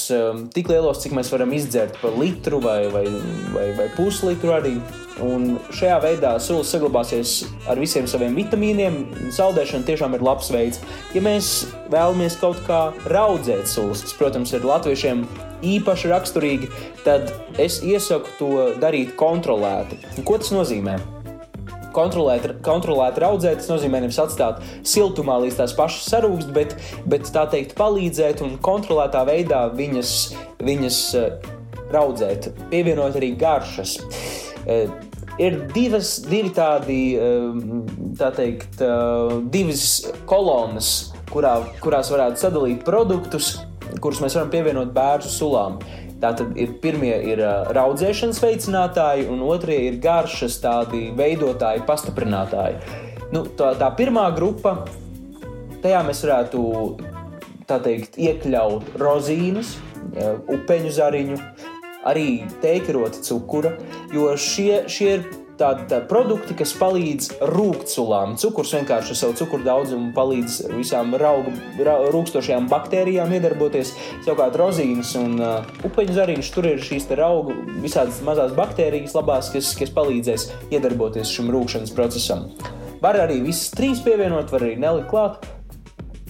tik 0.55 0.71
lielos, 0.71 1.01
cik 1.03 1.15
mēs 1.17 1.31
varam 1.33 1.53
izdzert 1.57 1.97
pa 2.01 2.13
litru 2.15 2.61
vai, 2.63 2.81
vai, 2.93 3.05
vai, 3.53 3.67
vai 3.77 3.89
puslitru 3.97 4.55
arī. 4.55 4.77
Un 5.25 5.57
šajā 5.75 5.97
veidā 6.03 6.31
sulas 6.43 6.71
saglabāsies 6.71 7.41
ar 7.69 7.79
visiem 7.81 8.07
saviem 8.07 8.37
vitamīniem. 8.39 9.01
Saldēšana 9.35 9.87
tiešām 9.87 10.15
ir 10.15 10.23
labs 10.23 10.51
veids. 10.53 10.79
Ja 11.15 11.23
mēs 11.25 11.69
vēlamies 11.91 12.39
kaut 12.39 12.61
kā 12.67 12.89
raudzēt 13.11 13.67
sulas, 13.71 14.05
kas, 14.05 14.15
protams, 14.19 14.55
ir 14.55 14.67
latviešiem 14.67 15.25
īpaši 15.65 16.11
raksturīgi, 16.11 16.69
tad 17.03 17.31
es 17.59 17.81
iesaku 17.83 18.35
to 18.39 18.51
darīt 18.79 19.15
kontrolēti. 19.19 19.99
Ko 20.27 20.39
tas 20.39 20.53
nozīmē? 20.55 20.97
Kontrolēt, 21.95 22.45
kontrolēt 22.63 23.17
raudzēt, 23.19 23.63
tas 23.63 23.71
nozīmē 23.71 24.03
nevis 24.03 24.19
atstāt 24.21 24.61
siltumā 24.87 25.39
līdz 25.43 25.57
tās 25.59 25.73
pašas 25.75 26.05
sarūkst, 26.13 26.51
bet, 26.55 26.75
bet 27.09 27.31
tā 27.33 27.47
teikt, 27.49 27.73
palīdzēt 27.79 28.43
un 28.45 28.59
kontrolētā 28.63 29.25
veidā 29.27 29.65
viņas, 29.73 30.13
viņas 30.63 30.99
eh, 31.17 31.49
raudzēt, 31.91 32.51
pievienot 32.69 33.17
arī 33.17 33.33
garšas. 33.41 33.97
Uh, 34.67 34.89
ir 35.39 35.55
divas, 35.73 36.17
divi 36.27 36.51
tādi, 36.55 36.99
ehm, 37.15 37.85
tā 38.19 38.31
teikt, 38.35 38.81
eh, 38.83 39.39
divas 39.51 40.11
kolonas, 40.29 41.13
kurā, 41.31 41.55
kurās 41.83 42.11
varētu 42.11 42.43
sadalīt 42.43 42.83
produktus, 42.85 43.59
kurus 44.01 44.19
mēs 44.19 44.35
varam 44.35 44.51
pievienot 44.51 44.93
bērnu 44.93 45.31
sulām. 45.31 45.79
Tātad 46.19 46.57
ir 46.59 46.73
pirmie 46.83 47.15
ir 47.31 47.39
eh, 47.39 47.73
raudzēšanas 47.75 48.41
veicinātāji, 48.43 49.29
un 49.31 49.41
otrie 49.47 49.79
ir 49.87 50.01
garšas 50.03 50.59
tādi 50.59 51.09
veidotāji, 51.15 51.85
pastiprinātāji. 51.87 52.81
Nu, 53.31 53.45
tā, 53.45 53.75
tā 53.79 53.95
pirmā 53.95 54.27
grupa, 54.35 54.85
tajā 55.83 56.03
mēs 56.03 56.25
varētu 56.25 56.63
teikt, 57.69 58.17
iekļaut 58.17 58.97
rozīnas, 58.99 59.77
eh, 60.17 60.35
upeņu 60.49 60.91
zariņu, 60.91 61.39
arī 62.09 62.29
teikarota 62.63 63.21
cukura, 63.25 63.75
jo 64.13 64.31
šie, 64.37 64.83
šie 64.91 65.13
ir 65.17 65.29
tādi 65.59 65.85
tā 65.91 65.99
produkti, 66.07 66.55
kas 66.57 66.71
palīdz 66.79 67.29
rūkstošām. 67.51 68.37
Cukurs 68.39 68.71
vienkārši 68.77 69.13
ar 69.13 69.19
savu 69.19 69.35
cukuru 69.41 69.65
daudzumu 69.65 70.13
palīdz 70.15 70.59
visām 70.71 71.13
raugu, 71.19 71.53
ra, 71.83 71.97
rūkstošajām 72.13 72.69
baktērijām 72.71 73.33
iedarboties. 73.35 73.93
Savukārt 74.25 74.57
rozīnes 74.59 75.11
un 75.19 75.37
uh, 75.41 75.67
upeņu 75.87 76.15
zariņš 76.15 76.51
tur 76.55 76.71
ir 76.71 76.83
šīs 76.85 77.09
raugu 77.19 77.57
visādas 77.83 78.21
mazās 78.25 78.55
baktērijas 78.57 79.15
labās, 79.17 79.51
kas, 79.53 79.75
kas 79.79 79.93
palīdzēs 79.95 80.49
iedarboties 80.71 81.35
šim 81.35 81.51
rūkšanas 81.53 81.95
procesam. 81.95 82.49
Var 83.03 83.23
arī 83.27 83.39
visas 83.43 83.71
trīs 83.75 84.03
pievienot, 84.03 84.51
var 84.51 84.65
arī 84.65 84.75
nelikt 84.79 85.11
klāt 85.11 85.47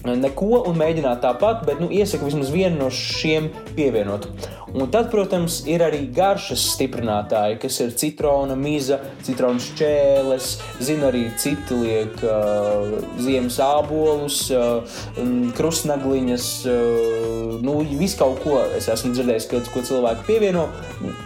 neko 0.06 0.62
un 0.68 0.78
mēģināt 0.80 1.20
tāpat, 1.24 1.64
bet 1.68 1.80
nu, 1.82 1.90
iesaku 1.92 2.30
vismaz 2.30 2.52
vienu 2.54 2.78
no 2.80 2.88
šiem 2.94 3.50
pievienot. 3.76 4.28
Un 4.70 4.86
tad, 4.90 5.08
protams, 5.10 5.60
ir 5.66 5.82
arī 5.82 6.04
garšas 6.14 6.62
stiprinātāji, 6.76 7.58
kas 7.64 7.78
ir 7.82 7.94
citrona, 7.98 8.54
miza, 8.58 9.00
citrona 9.26 9.58
šķēles, 9.62 10.50
zinu 10.86 11.08
arī 11.08 11.24
citi 11.40 11.78
liek 11.80 12.22
uh, 12.22 13.00
ziemas 13.18 13.58
ābolus, 13.64 14.44
uh, 14.54 15.02
krustnagliņas, 15.58 16.48
uh, 16.70 17.58
nu, 17.66 17.80
visu 17.98 18.20
kaut 18.22 18.44
ko 18.44 18.60
es 18.78 18.86
esmu 18.92 19.12
dzirdējis, 19.16 19.50
ka, 19.50 19.64
ko 19.74 19.82
cilvēki 19.90 20.26
pievieno. 20.30 20.68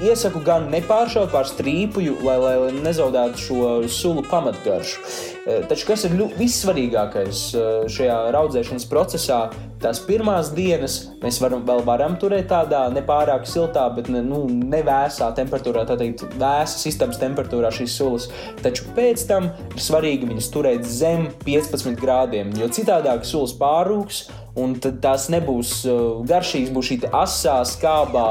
Iesaku 0.04 0.40
gan 0.46 0.70
nepāršaut 0.72 1.32
pār 1.34 1.48
strīpuju, 1.50 2.22
lai, 2.24 2.40
lai 2.40 2.74
nezaudētu 2.80 3.44
šo 3.44 3.72
sulu 3.92 4.24
pamatgaršu. 4.30 5.33
Uh, 5.44 5.60
taču 5.68 5.90
kas 5.90 6.06
ir 6.08 6.14
vissvarīgākais 6.38 7.40
uh, 7.52 7.64
šajā 7.92 8.16
raudzēšanas 8.32 8.86
procesā? 8.88 9.40
Tās 9.82 9.98
pirmās 10.00 10.48
dienas 10.56 10.94
mēs 11.20 11.36
varam, 11.42 11.66
vēl 11.68 11.82
varam 11.84 12.14
turēt 12.16 12.48
tādā 12.48 12.86
nepārāk 12.94 13.44
siltā, 13.48 13.84
bet 13.92 14.08
ne, 14.08 14.22
nu, 14.24 14.46
nevēsā 14.48 15.28
temperatūrā, 15.36 15.84
tā 15.84 15.98
teikt, 16.00 16.24
vēsas 16.40 16.88
istabas 16.88 17.20
temperatūrā 17.20 17.68
šīs 17.76 17.98
sulas. 17.98 18.30
Taču 18.64 18.88
pēc 18.96 19.26
tam 19.28 19.50
ir 19.74 19.84
svarīgi 19.84 20.30
viņas 20.32 20.50
turēt 20.54 20.88
zem 20.88 21.28
15 21.44 22.00
grādiem, 22.00 22.56
jo 22.56 22.70
citādi 22.72 23.12
sulas 23.28 23.52
pārrūks 23.60 24.24
un 24.56 24.78
tās 24.80 25.28
nebūs 25.34 25.80
uh, 25.90 26.02
garšīgas, 26.24 26.72
būs 26.72 26.92
šī 26.92 27.00
asā, 27.12 27.60
skābā 27.68 28.28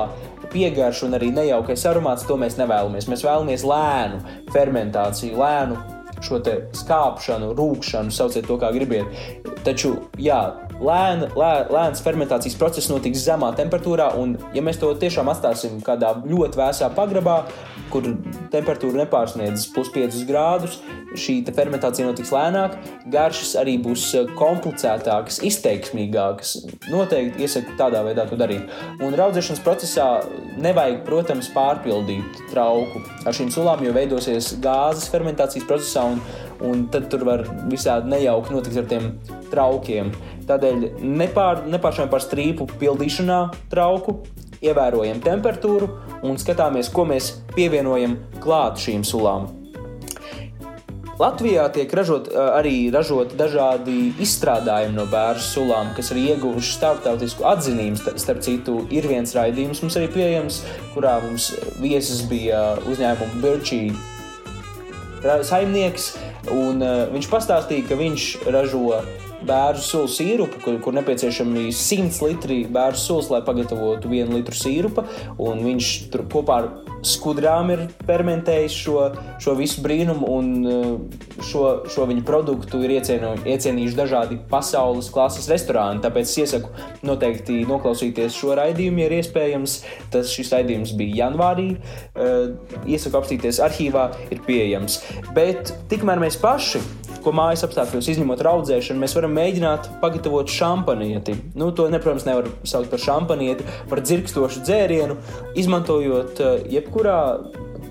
piegarša 0.54 1.08
un 1.08 1.18
arī 1.18 1.30
nejaukais 1.34 1.86
aromāts. 1.90 2.26
To 2.30 2.42
mēs 2.42 2.58
nevēlamies. 2.58 3.10
Mēs 3.12 3.26
vēlamies 3.26 3.66
lēnu 3.68 4.24
fermentāciju, 4.54 5.38
lēnu 5.38 5.93
šo 6.24 6.40
skāpšanu, 6.80 7.52
rūkšanu, 7.58 8.14
sauciet 8.14 8.48
to 8.48 8.58
kā 8.62 8.72
gribiet. 8.76 9.06
Taču, 9.64 9.96
jā, 10.20 10.63
lēna, 10.84 11.30
lē, 11.38 11.52
lēns 11.74 12.04
fermentācijas 12.04 12.58
process 12.60 12.92
notiks 12.92 13.24
zemā 13.26 13.54
temperatūrā, 13.58 14.12
un, 14.20 14.36
ja 14.56 14.64
mēs 14.66 14.82
to 14.82 14.92
tiešām 15.00 15.32
atstāsim 15.32 15.80
kādā 15.86 16.14
ļoti 16.28 16.60
vēsā 16.60 16.90
pagrabā, 16.98 17.44
kur 17.94 18.08
temperatūra 18.54 19.04
nepārsniedz 19.04 19.68
plus 19.74 19.92
5 19.94 20.24
grādus, 20.30 20.80
šī 21.20 21.36
fermentācija 21.54 22.08
notiks 22.08 22.32
lēnāk, 22.34 22.78
garšas 23.14 23.54
arī 23.62 23.76
būs 23.82 24.06
eh, 24.18 24.32
komplicētākas, 24.38 25.40
izteiksmīgākas. 25.46 26.56
Noteikti 26.90 27.46
iesaku 27.46 27.76
tādā 27.80 28.02
veidā 28.08 28.26
to 28.30 28.40
darīt. 28.40 28.72
Un 29.04 29.14
raudzēšanas 29.18 29.62
procesā 29.66 30.08
nevajag, 30.64 31.04
protams, 31.08 31.52
pārpildīt 31.54 32.42
trauku 32.52 33.04
ar 33.24 33.38
šīm 33.38 33.54
sulām, 33.54 33.84
jo 33.86 33.94
veidosies 33.96 34.56
gāzes 34.64 35.10
fermentācijas 35.14 35.70
procesā, 35.70 36.08
un, 36.16 36.24
un 36.64 36.86
tad 36.92 37.10
tur 37.12 37.26
var 37.28 37.46
visādi 37.72 38.12
nejauki 38.14 38.56
notikt 38.56 38.80
ar 38.82 38.88
tiem 38.92 39.10
traukiem. 39.52 40.14
Tādēļ 40.48 40.86
nepār, 41.00 41.66
nepāršām 41.72 42.12
par 42.12 42.24
strīpu 42.24 42.68
pildīšanā 42.80 43.42
trauku, 43.72 44.22
ievērojam 44.64 45.20
temperatūru 45.24 45.90
un 46.24 46.40
skatāmies, 46.40 46.92
ko 46.94 47.08
mēs 47.10 47.34
pievienojam 47.56 48.18
klāt 48.44 48.80
šīm 48.84 49.04
sulām. 49.08 49.52
Latvijā 51.14 51.68
tiek 51.70 51.92
ražot, 51.94 52.32
arī 52.34 52.90
ražot 52.92 53.36
dažādi 53.38 54.16
izstrādājumi 54.24 54.96
no 54.98 55.06
bērnu 55.12 55.44
sulām, 55.46 55.92
kas 55.94 56.10
ir 56.12 56.24
ieguvuši 56.24 56.74
starptautisku 56.74 57.46
atzinību. 57.46 58.16
Starp 58.18 58.42
citu, 58.42 58.80
ir 58.90 59.06
viens 59.08 59.36
raidījums 59.38 59.84
mums 59.86 60.00
arī 60.00 60.10
pieejams, 60.16 60.64
kurā 60.96 61.20
mums 61.22 61.52
viesis 61.84 62.26
bija 62.32 62.64
uzņēmuma 62.90 63.44
Birčī 63.46 63.84
saimnieks. 65.46 66.16
Viņš 66.44 67.30
pastāstīja, 67.32 67.88
ka 67.88 67.96
viņš 68.00 68.30
ražo 68.52 69.02
bērnu 69.48 69.84
sulu 69.84 70.10
sīrupu, 70.12 70.60
kur, 70.64 70.80
kur 70.84 70.96
nepieciešami 70.96 71.68
100 71.76 72.24
litri 72.28 72.58
bērnu 72.72 73.00
sulas, 73.00 73.30
lai 73.32 73.42
pagatavotu 73.46 74.12
vienu 74.12 74.38
litru 74.38 74.56
sīrupa. 74.56 75.06
Viņš 75.40 75.92
tur 76.14 76.26
kopā 76.32 76.60
ar 76.62 76.70
skudrām 77.08 77.72
ir 77.74 77.84
fermentējis 78.08 78.76
šo, 78.86 78.98
šo 79.44 79.56
visu 79.60 79.84
brīnumu, 79.84 80.30
un 80.30 80.50
uh, 80.64 81.44
šo, 81.44 81.64
šo 81.92 82.08
viņa 82.10 82.26
produktu 82.28 82.82
ir 82.86 82.96
iecienu, 82.98 83.34
iecienījuši 83.44 84.00
dažādi 84.00 84.40
pasaules 84.52 85.12
klases 85.14 85.50
restorāni. 85.52 86.04
Tāpēc 86.04 86.30
es 86.30 86.38
iesaku 86.46 86.72
noteikti 87.06 87.62
noklausīties 87.70 88.38
šo 88.38 88.58
raidījumu, 88.60 89.04
ja 89.04 89.10
ir 89.10 89.18
iespējams. 89.20 89.78
Tas 90.14 90.34
šis 90.34 90.54
raidījums 90.56 90.96
bija 91.00 91.26
janvārī. 91.26 91.70
Uh, 92.14 92.54
iesaku 92.88 93.22
apstīties 93.22 93.62
arhīvā, 93.64 94.10
ir 94.34 94.44
pieejams. 94.48 95.02
Bet 95.36 95.76
tikmēr 95.92 96.22
mēs 96.24 96.40
paši 96.42 96.84
ko 97.24 97.34
mājas 97.36 97.64
apstākļos, 97.68 98.10
izņemot 98.14 98.42
raudzēšanu, 98.46 99.02
mēs 99.02 99.16
varam 99.18 99.36
mēģināt 99.38 99.90
pagatavot 100.02 100.52
šampanieti. 100.52 101.36
Nu, 101.60 101.72
to, 101.76 101.88
ne, 101.92 102.00
protams, 102.04 102.28
nevar 102.28 102.50
saukt 102.68 102.92
par 102.94 103.02
šampanieti, 103.02 103.68
par 103.92 104.04
dzirkstošu 104.04 104.64
dzērienu, 104.68 105.18
izmantojot 105.60 106.44
eh, 106.44 106.68
jebkurā 106.78 107.20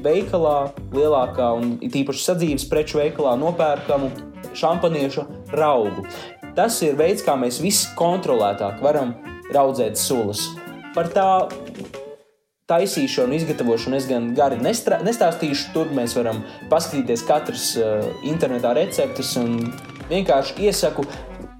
veikalā, 0.03 0.57
lielākā 0.95 1.49
un 1.59 1.77
tīpaši 1.83 2.27
sadzīves 2.27 2.69
preču 2.71 2.99
veikalā 3.01 3.37
nopērkamu 3.41 4.11
šampaniešu 4.59 5.27
raugu. 5.57 6.07
Tas 6.57 6.77
ir 6.85 6.99
veids, 6.99 7.25
kā 7.25 7.37
mēs 7.39 7.63
visi 7.65 7.89
kontrolētāk 7.97 8.83
varam 8.85 9.15
raudzēt 9.55 10.01
sulas. 10.01 10.45
Par 10.93 11.09
tā 11.15 11.29
taisīšanu, 12.73 13.37
izgatavošanu 13.39 13.99
es 13.99 14.09
gan 14.11 14.33
gari 14.37 14.59
nestrā, 14.63 15.01
nestāstīšu. 15.05 15.73
Tur 15.77 15.93
mēs 15.97 16.17
varam 16.19 16.43
paskatīties 16.73 17.27
katrs 17.29 17.69
uh, 17.81 18.09
internetā 18.29 18.75
receptes 18.79 19.35
un 19.41 19.61
vienkārši 20.11 20.69
iesaku. 20.69 21.07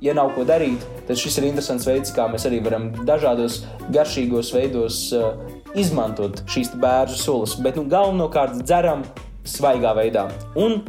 Ja 0.03 0.17
nav 0.19 0.33
ko 0.35 0.43
darīt, 0.43 0.83
tad 1.07 1.19
šis 1.21 1.37
ir 1.39 1.45
interesants 1.47 1.87
veids, 1.87 2.11
kā 2.15 2.25
mēs 2.31 2.49
arī 2.49 2.59
varam 2.65 2.89
dažādos 3.07 3.61
garšīgos 3.95 4.51
veidos 4.57 5.05
uh, 5.15 5.37
izmantot 5.79 6.43
šīs 6.51 6.73
bērnu 6.83 7.19
sulas. 7.19 7.55
Bet 7.63 7.79
nu, 7.79 7.87
galvenokārt 7.91 8.65
dzeram 8.65 9.07
svaigā 9.47 9.95
veidā. 9.99 10.27
Un 10.59 10.81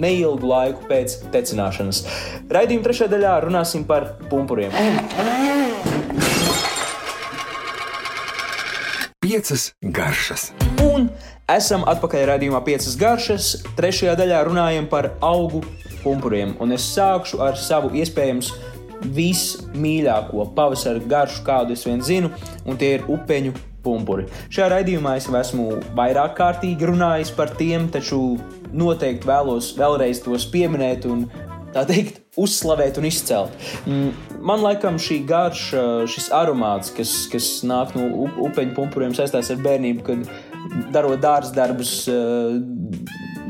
neilgu 0.00 0.48
laiku 0.48 0.88
pēc 0.88 1.18
tecināšanas. 1.34 2.04
Raidījuma 2.52 2.86
trešajā 2.86 3.12
daļā 3.16 3.34
runāsim 3.44 3.84
par 3.88 4.14
pumpuriem. 4.30 4.72
Piecas 9.30 9.68
garšas. 9.94 10.48
Un 10.82 11.04
esam 11.54 11.84
atpakaļ 11.86 12.24
redzējumā, 12.32 12.58
piecas 12.66 12.96
garšas. 12.98 13.50
Trešajā 13.78 14.16
daļā 14.18 14.40
runājam 14.48 14.88
par 14.90 15.06
augu 15.22 15.60
pumpuriem. 16.00 16.56
Un 16.58 16.74
es 16.74 16.88
sākšu 16.96 17.38
ar 17.46 17.54
savu 17.54 17.92
iespējams 17.94 18.48
vismīļāko 19.14 20.48
pavasara 20.56 20.98
garšu, 21.12 21.44
kādu 21.46 21.76
es 21.78 21.86
vien 21.86 22.02
zinu, 22.02 22.32
un 22.66 22.80
tie 22.80 22.96
ir 22.96 23.06
upeņu 23.06 23.54
pumpuri. 23.86 24.26
Šajā 24.50 24.66
raidījumā 24.74 25.14
es 25.20 25.30
esmu 25.44 25.68
vairāk 25.94 26.34
kārtīgi 26.40 26.90
runājis 26.90 27.30
par 27.38 27.54
tiem, 27.54 27.86
taču 27.86 28.18
noteikti 28.74 29.30
vēlos 29.30 29.76
vēlreiz 29.78 30.24
tos 30.26 30.48
pieminēt 30.50 31.06
un 31.06 31.28
tā 31.70 31.86
teikt, 31.86 32.18
uzslavēt 32.40 33.00
un 33.00 33.08
izcelt. 33.08 33.70
Mm, 33.84 34.12
man 34.44 34.64
liekas, 34.64 35.00
šī 35.06 35.20
garša, 35.28 35.84
šis 36.10 36.30
aromāts, 36.36 36.92
kas, 36.96 37.14
kas 37.32 37.50
nāk 37.66 37.94
no 37.98 38.08
upeņu 38.48 38.76
pumpuriem, 38.76 39.14
saistās 39.16 39.52
ar 39.52 39.60
bērnību, 39.64 40.06
kad 40.06 40.90
darot 40.94 41.20
dārza 41.22 41.54
darbus, 41.56 41.94
eh, 42.08 42.60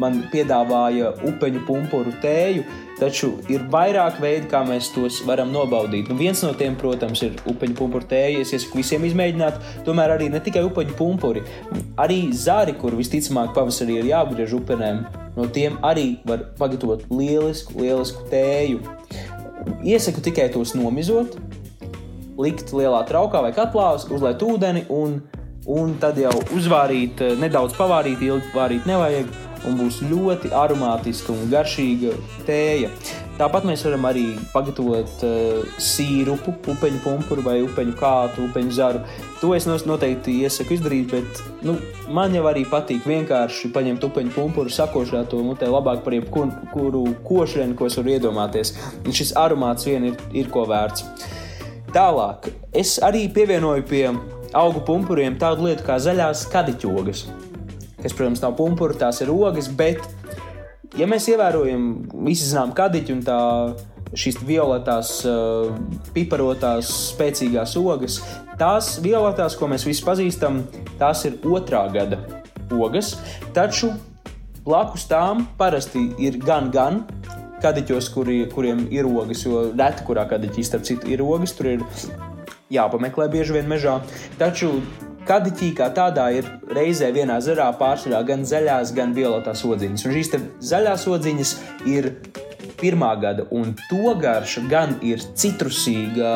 man 0.00 0.22
piedāvāja 0.32 1.14
upeņu 1.28 1.66
pumpuru 1.66 2.14
tēju. 2.22 2.64
Taču 3.00 3.30
ir 3.48 3.62
vairāk 3.72 4.18
veidi, 4.20 4.44
kā 4.50 4.60
mēs 4.68 4.90
tos 4.92 5.22
varam 5.24 5.48
nobaudīt. 5.54 6.10
Nu, 6.10 6.18
viens 6.18 6.42
no 6.44 6.50
tiem, 6.52 6.74
protams, 6.76 7.22
ir 7.24 7.38
upeņu 7.48 7.76
pumpuru 7.78 8.04
tēja. 8.10 8.42
Es 8.44 8.52
iesaku 8.52 8.82
visiem 8.82 9.06
izmēģināt. 9.08 9.56
Tomēr 9.86 10.12
arī 10.18 10.28
ne 10.28 10.42
tikai 10.44 10.66
upeņu 10.68 10.98
pumpuri, 10.98 11.40
arī 12.00 12.26
zāri, 12.36 12.76
kur 12.76 12.98
visticamāk 12.98 13.54
pavasarī 13.56 13.96
ir 14.02 14.10
jāapgriež 14.10 14.52
upenēm. 14.60 15.06
No 15.38 15.48
tiem 15.48 15.80
arī 15.86 16.18
var 16.28 16.44
pagatavot 16.60 17.08
lielisku, 17.08 17.78
lielisku 17.80 18.28
tēju. 18.28 18.84
Iesaku 19.80 20.20
tikai 20.28 20.50
tos 20.52 20.76
nomizot, 20.76 21.38
likt 22.40 22.74
lielā 22.76 23.00
traukā 23.08 23.40
vai 23.46 23.54
katlā, 23.56 23.94
uzliet 24.12 24.44
ūdeni 24.44 24.84
un, 24.92 25.22
un 25.68 25.96
tad 26.02 26.20
jau 26.20 26.36
uzvārīt, 26.56 27.24
nedaudz 27.40 27.76
pavārīt, 27.80 28.20
ilgi 28.28 28.52
vārīt 28.52 28.88
nevajag 28.88 29.32
un 29.68 29.78
būs 29.80 30.00
ļoti 30.10 30.52
aromātiska 30.56 31.32
un 31.34 31.50
garšīga 31.52 32.14
tēja. 32.46 32.90
Tāpat 33.40 33.64
mēs 33.64 33.82
varam 33.86 34.04
arī 34.04 34.24
pagatavot 34.52 35.22
uh, 35.24 35.76
sīrupu, 35.80 36.52
upeņu 36.74 37.00
pumpuru 37.04 37.44
vai 37.46 37.56
upeņu 37.64 37.94
kātu, 37.96 38.44
upeņu 38.50 38.74
zaru. 38.76 39.00
To 39.40 39.54
es 39.56 39.64
noteikti 39.88 40.42
iesaku 40.44 40.76
izdarīt, 40.76 41.14
bet 41.14 41.40
nu, 41.64 41.78
man 42.12 42.36
jau 42.36 42.44
arī 42.50 42.66
patīk 42.68 43.08
vienkārši 43.08 43.72
paņemt 43.72 44.04
upeņu 44.10 44.34
pumpuru, 44.36 44.72
sakošāt 44.72 45.32
to 45.32 45.40
mutē 45.44 45.70
labāk 45.72 46.04
par 46.04 46.18
jebkuru 46.18 47.06
košļienu, 47.24 47.78
ko 47.78 47.88
es 47.88 47.96
varu 47.96 48.16
iedomāties. 48.18 48.74
Un 49.06 49.16
šis 49.16 49.32
aromāts 49.40 49.88
vien 49.88 50.10
ir, 50.12 50.20
ir 50.36 50.52
ko 50.52 50.66
vērts. 50.68 51.08
Tālāk, 51.96 52.52
es 52.76 52.98
arī 53.02 53.24
pievienoju 53.32 53.88
pie 53.88 54.04
augu 54.54 54.84
pumpuriem 54.84 55.40
tādu 55.40 55.70
lietu 55.70 55.86
kā 55.86 55.96
zaļās 56.02 56.44
kadiķogas 56.52 57.24
kas, 58.02 58.14
protams, 58.16 58.42
nav 58.44 58.56
pumpura, 58.58 58.96
tās 58.96 59.20
ir 59.24 59.32
ogas, 59.32 59.68
bet, 59.68 60.02
ja 60.98 61.08
mēs 61.10 61.28
ievērojam, 61.32 61.86
visi 62.26 62.50
zinām, 62.50 62.74
kadiķi 62.76 63.16
un 63.16 63.24
tā 63.26 63.40
šīs 64.18 64.40
violetās, 64.42 65.12
uh, 65.28 65.70
piparotās, 66.14 66.90
spēcīgās 67.12 67.76
ogas, 67.78 68.18
tās 68.58 68.96
violetās, 69.04 69.56
ko 69.58 69.70
mēs 69.70 69.86
visi 69.86 70.04
pazīstam, 70.06 70.64
tās 70.98 71.24
ir 71.28 71.38
otrā 71.46 71.84
gada 71.94 72.18
ogas, 72.74 73.14
taču 73.54 73.92
blakus 74.64 75.06
tām 75.10 75.46
parasti 75.58 76.10
ir 76.22 76.38
gan, 76.42 76.70
gan 76.74 77.04
kadiķos, 77.62 78.08
kuri, 78.14 78.40
kuriem 78.52 78.86
ir 78.92 79.08
ogas, 79.08 79.44
jo 79.44 79.68
reti 79.70 80.06
kurā 80.06 80.26
kadiķī 80.30 80.64
starp 80.64 80.86
citu 80.88 81.10
ir 81.12 81.22
ogas, 81.24 81.54
tur 81.56 81.74
ir 81.74 81.84
jāpameklē 82.72 83.28
bieži 83.32 83.58
vien 83.58 83.68
mežā. 83.70 83.98
Taču 84.40 84.78
Kadiķī 85.30 85.68
kā 85.78 85.86
tādā 85.94 86.24
ir 86.34 86.46
reizē 86.74 87.12
vienā 87.14 87.36
zarā 87.44 87.68
pārsvarā 87.78 88.24
gan 88.26 88.40
zaļās, 88.42 88.90
gan 88.96 89.12
violetās 89.14 89.60
odziņas. 89.62 90.02
Un 90.08 90.16
šīs 90.16 90.30
zaļās 90.72 91.04
odziņas 91.06 91.52
ir 91.86 92.08
pirmā 92.80 93.12
gada, 93.22 93.44
un 93.54 93.76
to 93.86 94.14
garša 94.18 94.64
gan 94.72 94.96
ir 95.06 95.22
citrusīga, 95.38 96.32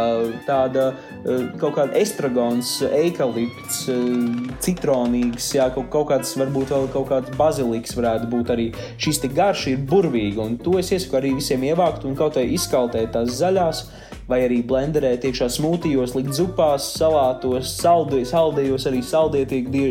tāda 0.47 0.87
eh, 0.93 1.49
kaut 1.59 1.75
kāda 1.81 1.99
estragons, 1.99 2.77
eikalipts, 2.87 3.81
eh, 3.91 4.55
citronīgs, 4.63 5.51
jā, 5.59 5.67
kaut, 5.75 5.91
kaut 5.91 6.13
kāds, 6.13 6.37
varbūt 6.39 6.77
vēl 6.77 6.89
kaut 6.95 7.11
kāds 7.11 7.35
baziliks 7.41 7.99
varētu 7.99 8.31
būt 8.31 8.55
arī. 8.55 8.71
Šis 9.01 9.25
te 9.25 9.33
garš 9.35 9.73
ir 9.73 9.83
burvīga, 9.91 10.45
un 10.47 10.59
to 10.63 10.79
es 10.79 10.95
iesaku 10.95 11.19
arī 11.19 11.35
visiem 11.41 11.67
ievākt 11.67 12.07
un 12.07 12.15
kaut 12.19 12.39
kā 12.39 12.47
izkaltēt 12.47 13.17
tās 13.17 13.41
zaļās 13.41 13.87
vai 14.29 14.41
arī 14.47 14.61
blenderēt 14.67 15.27
iekšā 15.29 15.49
smūtijos, 15.53 16.15
likt 16.17 16.37
zupās, 16.37 16.91
salātos, 16.99 17.75
saldējos, 17.81 18.33
saldējos 18.33 18.87
arī 18.91 19.03
saldētīgi, 19.05 19.85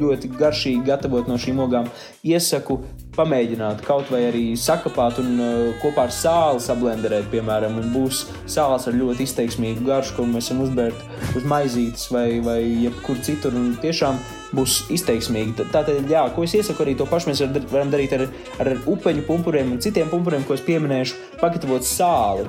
ļoti 0.00 0.32
garšīgi 0.36 0.86
gatavot 0.86 1.28
no 1.30 1.38
šīm 1.40 1.60
ogām. 1.66 1.90
Iesaku 2.26 2.80
pamēģināt, 3.16 3.82
kaut 3.86 4.10
vai 4.12 4.26
arī 4.28 4.44
sakapāt 4.60 5.20
un 5.22 5.36
uh, 5.40 5.52
kopā 5.80 6.06
ar 6.06 6.14
sāli 6.14 6.60
sablenderēt, 6.64 7.30
piemēram, 7.32 7.78
un 7.80 7.92
būs 7.94 8.26
sāls 8.50 8.88
ar 8.88 8.96
ļoti 8.96 9.24
izteiksmīgu 9.24 9.86
garšu, 9.86 10.18
ko 10.18 10.26
mēs 10.28 10.50
varam 10.52 10.66
uzbērt 10.66 11.36
uz 11.38 11.46
maizītes 11.48 12.10
vai, 12.12 12.28
vai 12.44 12.60
jebkur 12.84 13.20
citur. 13.24 13.56
Un 13.56 13.72
tiešām 13.80 14.20
būs 14.54 14.84
izteiksmīgi. 14.94 15.66
Tātad, 15.72 16.06
jā, 16.10 16.22
ko 16.34 16.44
es 16.46 16.54
iesaku, 16.58 16.84
arī 16.84 16.94
to 16.98 17.06
pašu 17.10 17.30
mēs 17.30 17.42
varam 17.72 17.90
darīt 17.92 18.14
ar, 18.16 18.26
ar 18.62 18.72
upeņu 18.86 19.24
pumpuriem 19.26 19.72
un 19.74 19.82
citiem 19.82 20.10
pumpuriem, 20.12 20.44
ko 20.46 20.56
es 20.56 20.64
pieminēšu, 20.66 21.18
pagatavot 21.40 21.86
sāli. 21.86 22.46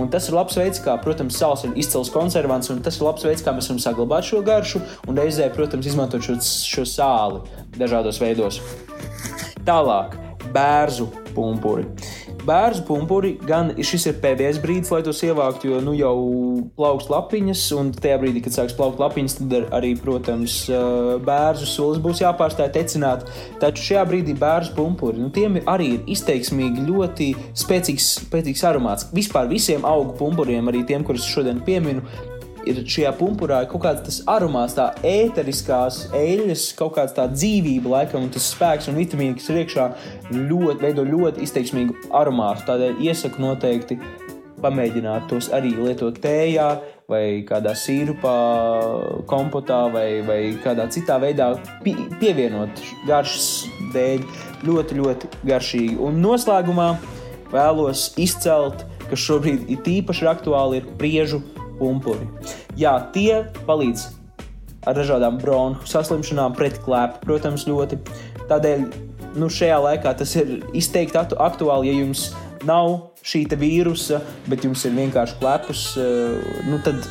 Un 0.00 0.10
tas 0.12 0.28
ir 0.30 0.36
labs 0.38 0.56
veids, 0.58 0.80
kā, 0.82 0.96
protams, 1.02 1.38
sāls 1.38 1.64
ir 1.66 1.76
izcils 1.78 2.12
konservants, 2.14 2.70
un 2.72 2.82
tas 2.84 2.98
ir 2.98 3.06
labs 3.06 3.26
veids, 3.26 3.44
kā 3.44 3.54
mēs 3.54 3.70
varam 3.70 3.82
saglabāt 3.84 4.28
šo 4.30 4.42
garšu 4.46 4.82
un 5.06 5.18
reizē, 5.20 5.50
protams, 5.54 5.90
izmantot 5.90 6.24
šo, 6.24 6.38
šo 6.40 6.86
sāli 6.88 7.42
dažādos 7.78 8.22
veidos. 8.22 8.62
Tālāk, 9.68 10.16
bērnu 10.54 11.27
pumpuri 11.38 11.86
bērnu 12.48 12.84
pumpuri, 12.86 13.34
gan 13.44 13.72
šis 13.84 14.08
ir 14.10 14.18
pēdējais 14.22 14.60
brīdis, 14.62 14.90
lai 14.92 15.02
tos 15.06 15.20
ievāktu, 15.26 15.72
jo 15.72 15.80
nu 15.84 15.94
jau 15.96 16.14
plauks 16.78 17.08
lapiņas, 17.12 17.64
un 17.76 17.90
tajā 17.96 18.18
brīdī, 18.22 18.42
kad 18.44 18.56
sāks 18.56 18.76
plaukt 18.78 19.00
lapiņas, 19.02 19.38
tad 19.40 19.74
arī, 19.76 19.92
protams, 20.00 20.60
bērnu 21.26 21.68
sulas 21.68 22.00
būs 22.04 22.22
jāpārstāj 22.24 22.70
tecināt. 22.76 23.26
Taču 23.62 23.84
šajā 23.90 24.06
brīdī 24.08 24.36
bērnu 24.38 24.74
pumpuri, 24.78 25.20
nu, 25.22 25.32
tiem 25.34 25.60
arī 25.68 25.90
ir 25.96 26.12
izteiksmīgi 26.14 26.86
ļoti 26.88 27.28
spēcīgs, 27.64 28.08
spēcīgs 28.28 28.64
aromāts. 28.70 29.08
Vispār 29.14 29.50
visiem 29.50 29.84
augu 29.88 30.16
pumpuriem, 30.20 30.72
arī 30.72 30.84
tiem, 30.88 31.04
kurus 31.06 31.28
šodien 31.28 31.60
pieminu, 31.66 32.04
ir 32.68 32.80
šajā 32.84 33.12
pumpurā 33.18 33.62
kaut 33.70 33.82
kāds 33.84 34.04
tas 34.06 34.20
aromāts, 34.30 34.76
tā 34.78 34.90
ēteriskās 35.06 36.06
eļļas, 36.16 36.68
kaut 36.78 36.96
kāda 36.98 37.16
tā 37.20 37.26
dzīvība, 37.32 37.92
laikam, 37.96 38.26
un 38.26 38.32
tas 38.34 38.50
spēks 38.52 38.90
un 38.90 38.98
vitamīni, 39.00 39.38
kas 39.38 39.50
ir 39.52 39.62
iekšā, 39.64 39.88
ļoti, 40.34 40.80
veido 40.84 41.06
ļoti 41.08 41.44
izteiksmīgu 41.46 42.10
aromātu. 42.16 42.66
Tādēļ 42.68 43.02
iesaku 43.08 43.42
noteikti 43.44 43.98
pamēģināt 44.62 45.28
tos 45.30 45.50
arī 45.54 45.72
lietot 45.76 46.18
tējā, 46.22 46.68
vai 47.08 47.40
kādā 47.48 47.72
sīrupā, 47.78 48.34
kompotā, 49.30 49.84
vai, 49.92 50.20
vai 50.26 50.40
kādā 50.64 50.88
citā 50.92 51.16
veidā 51.22 51.54
pie, 51.84 51.94
pievienot 52.20 52.82
garšas 53.08 53.68
dēļ. 53.94 54.26
Ļoti, 54.66 54.98
ļoti 54.98 55.28
garšīgi. 55.46 55.96
Un 56.02 56.18
noslēgumā 56.18 56.88
vēlos 57.52 58.10
izcelt, 58.20 58.82
kas 59.08 59.22
šobrīd 59.22 59.70
ir 59.70 59.90
īpaši 59.98 60.28
aktuāli, 60.28 60.82
ir 60.82 60.90
priežu 61.00 61.40
pumpuri. 61.78 62.28
Jā, 62.78 62.94
tie 63.14 63.44
palīdz 63.68 64.08
ar 64.88 64.96
dažādām 64.98 65.38
bronhu 65.42 65.86
saslimšanām, 65.88 66.56
pret 66.56 66.78
klēpu, 66.84 67.22
protams, 67.26 67.66
ļoti. 67.68 68.00
Tādēļ 68.48 68.84
nu, 69.38 69.48
šajā 69.52 69.78
laikā 69.84 70.14
tas 70.18 70.34
ir 70.38 70.58
izteikti 70.76 71.18
aktuāli, 71.18 71.90
ja 71.90 71.98
jums 71.98 72.28
nav 72.66 73.12
šī 73.26 73.44
vīrusa, 73.58 74.22
bet 74.48 74.64
jums 74.64 74.84
ir 74.88 74.96
vienkārši 74.96 75.38
klepus, 75.40 75.84
eh, 76.00 76.38
nu, 76.70 76.80
tad 76.84 77.04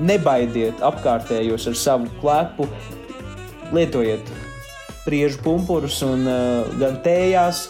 nebaidiet 0.00 0.80
apkārtējos 0.84 1.68
ar 1.68 1.76
savu 1.76 2.10
klepu. 2.22 2.68
Lietojiet 3.74 4.30
priežu 5.04 5.40
pumpurus 5.44 5.98
un 6.04 6.24
uh, 6.28 6.68
gan 6.80 6.98
tējās, 7.04 7.66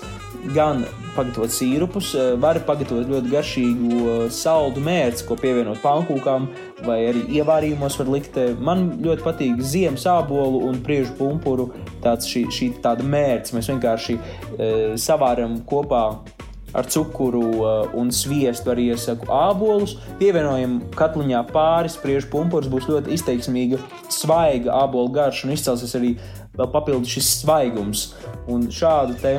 gan 0.55 0.85
pagatavot 1.19 1.53
sīrupus, 1.53 2.13
eh, 2.15 2.33
var 2.41 2.61
pagatavot 2.67 3.11
ļoti 3.11 3.33
garšīgu 3.33 3.99
eh, 3.99 4.25
saldu 4.35 4.83
mērci, 4.85 5.27
ko 5.29 5.37
pievienot 5.41 5.83
pankūkām, 5.83 6.49
vai 6.87 6.99
arī 7.11 7.25
ievārījumos 7.41 7.99
var 8.01 8.13
likt. 8.15 8.39
Eh, 8.39 8.55
man 8.55 8.91
ļoti 9.05 9.27
patīk 9.27 9.63
ziemas 9.75 10.07
ābolu 10.09 10.63
un 10.69 10.81
priežu 10.85 11.17
pumpuru 11.19 11.71
tāds 12.05 12.31
šī, 12.31 12.47
šī 12.55 12.73
tāda 12.85 13.07
mērce. 13.07 13.57
Mēs 13.57 13.71
vienkārši 13.73 14.19
savāram 14.99 15.59
kopā 15.67 16.03
ar 16.77 16.87
cukuru 16.91 17.43
un 17.97 18.11
sviestu 18.13 18.73
arī 18.73 18.89
iesaku 18.93 19.29
ābolus. 19.33 19.97
Pievienojam 20.21 20.81
katliņā 20.97 21.45
pāris 21.53 21.97
priežu 22.01 22.29
pumpurus, 22.33 22.71
būs 22.71 22.89
ļoti 22.91 23.15
izteiksmīga, 23.17 23.81
svaiga 24.13 24.77
ābolu 24.83 25.15
garša 25.17 25.49
un 25.49 25.55
izcelsies 25.57 25.97
arī 25.99 26.17
vēl 26.59 26.71
papildus 26.75 27.15
šis 27.17 27.33
svaigums. 27.43 28.05
Un 28.51 28.69
šādu 28.75 29.17
te 29.23 29.35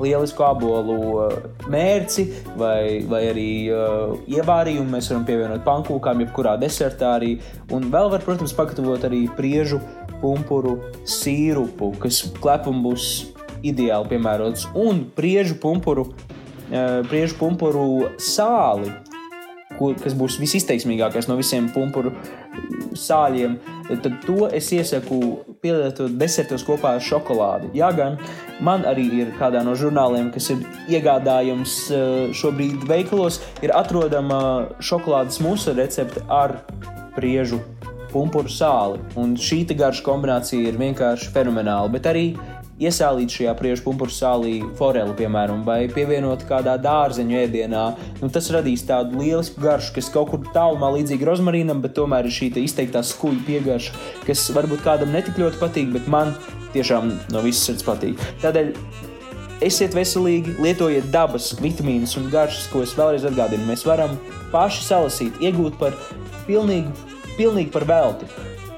lielisku 0.00 0.44
abolu 0.46 0.96
uh, 1.12 1.36
mērci 1.70 2.26
vai, 2.58 3.04
vai 3.08 3.22
arī 3.30 3.50
uh, 3.70 4.14
ievārījumu. 4.30 4.88
Mēs 4.94 5.10
varam 5.12 5.26
pievienot 5.28 5.64
pankūkām, 5.66 6.24
jebkurā 6.24 6.56
desertā 6.60 7.14
arī. 7.18 7.36
Un 7.74 7.88
vēl 7.92 8.10
var, 8.14 8.24
protams, 8.26 8.54
pagatavot 8.56 9.06
arī 9.06 9.24
priežu 9.36 9.80
pumpuru 10.22 10.78
sīrupu, 11.08 11.92
kas 12.02 12.24
klepam 12.40 12.82
būs 12.84 13.08
ideāli 13.64 14.14
piemērots. 14.14 14.68
Un 14.78 15.06
priežu 15.16 15.58
pumpuru, 15.62 16.08
uh, 16.10 17.00
priežu 17.10 17.38
pumpuru 17.40 17.88
sāli 18.22 18.92
ko, 19.78 19.90
kas 19.98 20.14
būs 20.18 20.38
visizteiksmīgākais 20.42 21.28
no 21.30 21.36
visiem 21.38 21.68
pumpuru 21.74 22.14
sāļiem, 22.98 23.56
tad 23.90 24.20
to 24.26 24.48
es 24.54 24.70
iesaku 24.74 25.18
pielietot 25.64 26.18
desertos 26.20 26.64
kopā 26.66 26.94
ar 26.98 27.04
šokolādi. 27.04 27.72
Jā, 27.78 27.90
gan 27.96 28.18
man 28.64 28.84
arī 28.88 29.08
ir 29.22 29.32
kādā 29.40 29.64
no 29.66 29.74
žurnāliem, 29.78 30.30
kas 30.34 30.50
ir 30.54 30.62
iegādājams 30.92 31.78
eh, 31.88 32.04
šobrīd 32.36 32.84
veikalos, 32.90 33.40
ir 33.64 33.74
atrodama 33.74 34.40
šokolādes 34.84 35.40
musa 35.44 35.74
recepte 35.76 36.22
ar 36.28 36.60
priežu 37.16 37.62
pumpuru 38.14 38.50
sāli. 38.50 39.00
Un 39.18 39.34
šī 39.40 39.64
garša 39.74 40.04
kombinācija 40.06 40.68
ir 40.68 40.78
vienkārši 40.78 41.32
fenomenāla. 41.34 41.90
Bet 41.94 42.06
arī 42.10 42.26
iesālīt 42.82 43.32
šajā 43.34 43.54
priežu 43.58 43.84
pumpuru 43.84 44.12
sālī 44.12 44.56
foreli, 44.78 45.14
piemēram, 45.18 45.62
vai 45.66 45.84
pievienot 45.92 46.44
kādā 46.48 46.74
dārzeņu 46.82 47.38
ēdienā. 47.44 47.84
Nu, 48.20 48.30
tas 48.34 48.50
radīs 48.54 48.84
tādu 48.88 49.20
lielisku 49.20 49.62
garšu, 49.62 49.94
kas 49.98 50.10
kaut 50.14 50.32
kur 50.32 50.42
tālumā 50.54 50.90
līdzīga 50.96 51.30
rozmarīnam, 51.30 51.82
bet 51.84 51.94
tomēr 51.98 52.28
ir 52.28 52.34
šī 52.34 52.50
izteiktā 52.64 53.04
skuļu 53.06 53.44
piegarša, 53.46 53.96
kas 54.26 54.44
varbūt 54.56 54.84
kādam 54.86 55.14
netik 55.14 55.38
ļoti 55.40 55.60
patīk, 55.62 55.90
bet 55.94 56.10
man 56.10 56.34
tiešām 56.74 57.12
no 57.32 57.44
visas 57.44 57.68
sirds 57.68 57.86
patīk. 57.86 58.18
Tādēļ 58.42 58.72
esiet 59.64 59.94
veselīgi, 59.96 60.56
lietojiet 60.62 61.12
dabas 61.14 61.52
vitamīnus 61.60 62.16
un 62.18 62.30
garšas, 62.32 62.66
ko 62.72 62.82
es 62.84 62.96
vēlreiz 62.98 63.26
atgādinu. 63.28 63.68
Mēs 63.70 63.86
varam 63.86 64.18
paši 64.52 64.82
salasīt, 64.88 65.38
iegūt 65.44 65.78
par 65.80 65.94
pilnīgi, 66.48 66.90
pilnīgi 67.38 67.72
par 67.74 67.86
velti. 67.88 68.28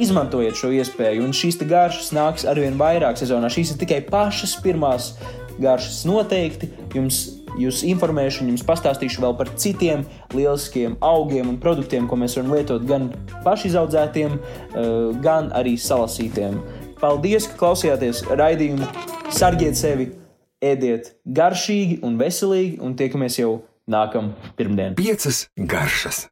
Izmantojiet 0.02 0.58
šo 0.58 0.68
iespēju, 0.76 1.24
un 1.24 1.32
šīs 1.32 1.56
garšas 1.64 2.12
nāks 2.12 2.44
arvien 2.48 2.76
vairāk 2.76 3.16
sezonā. 3.16 3.48
Šīs 3.52 3.72
ir 3.72 3.80
tikai 3.80 4.02
pašas 4.04 4.56
pirmās 4.60 5.14
garšas. 5.62 6.02
Noteikti 6.08 6.68
jums, 6.94 7.22
jūs 7.56 7.80
informēšu, 7.88 8.44
jums 8.50 8.64
pastāstīšu 8.66 9.24
vēl 9.24 9.36
par 9.38 9.52
citiem 9.56 10.04
lieliskiem 10.36 10.98
augiem 11.00 11.48
un 11.54 11.56
produktiem, 11.62 12.08
ko 12.08 12.18
mēs 12.20 12.36
varam 12.36 12.52
lietot 12.52 12.84
gan 12.88 13.08
pašizaudzētiem, 13.46 14.36
eh, 14.36 14.90
gan 15.24 15.50
arī 15.56 15.76
salasītiem. 15.80 16.60
Paldies, 17.00 17.48
ka 17.48 17.58
klausījāties 17.64 18.24
raidījumu. 18.36 18.88
Sargiet 19.32 19.76
sevi, 19.76 20.12
ēdiet 20.62 21.14
garšīgi 21.26 22.00
un 22.02 22.16
veselīgi, 22.18 22.78
un 22.80 22.94
tiekamies 22.96 23.40
jau 23.40 23.62
nākamā 23.88 24.52
pirmdiena. 24.56 24.94
Piecas 24.96 25.48
garšas. 25.56 26.26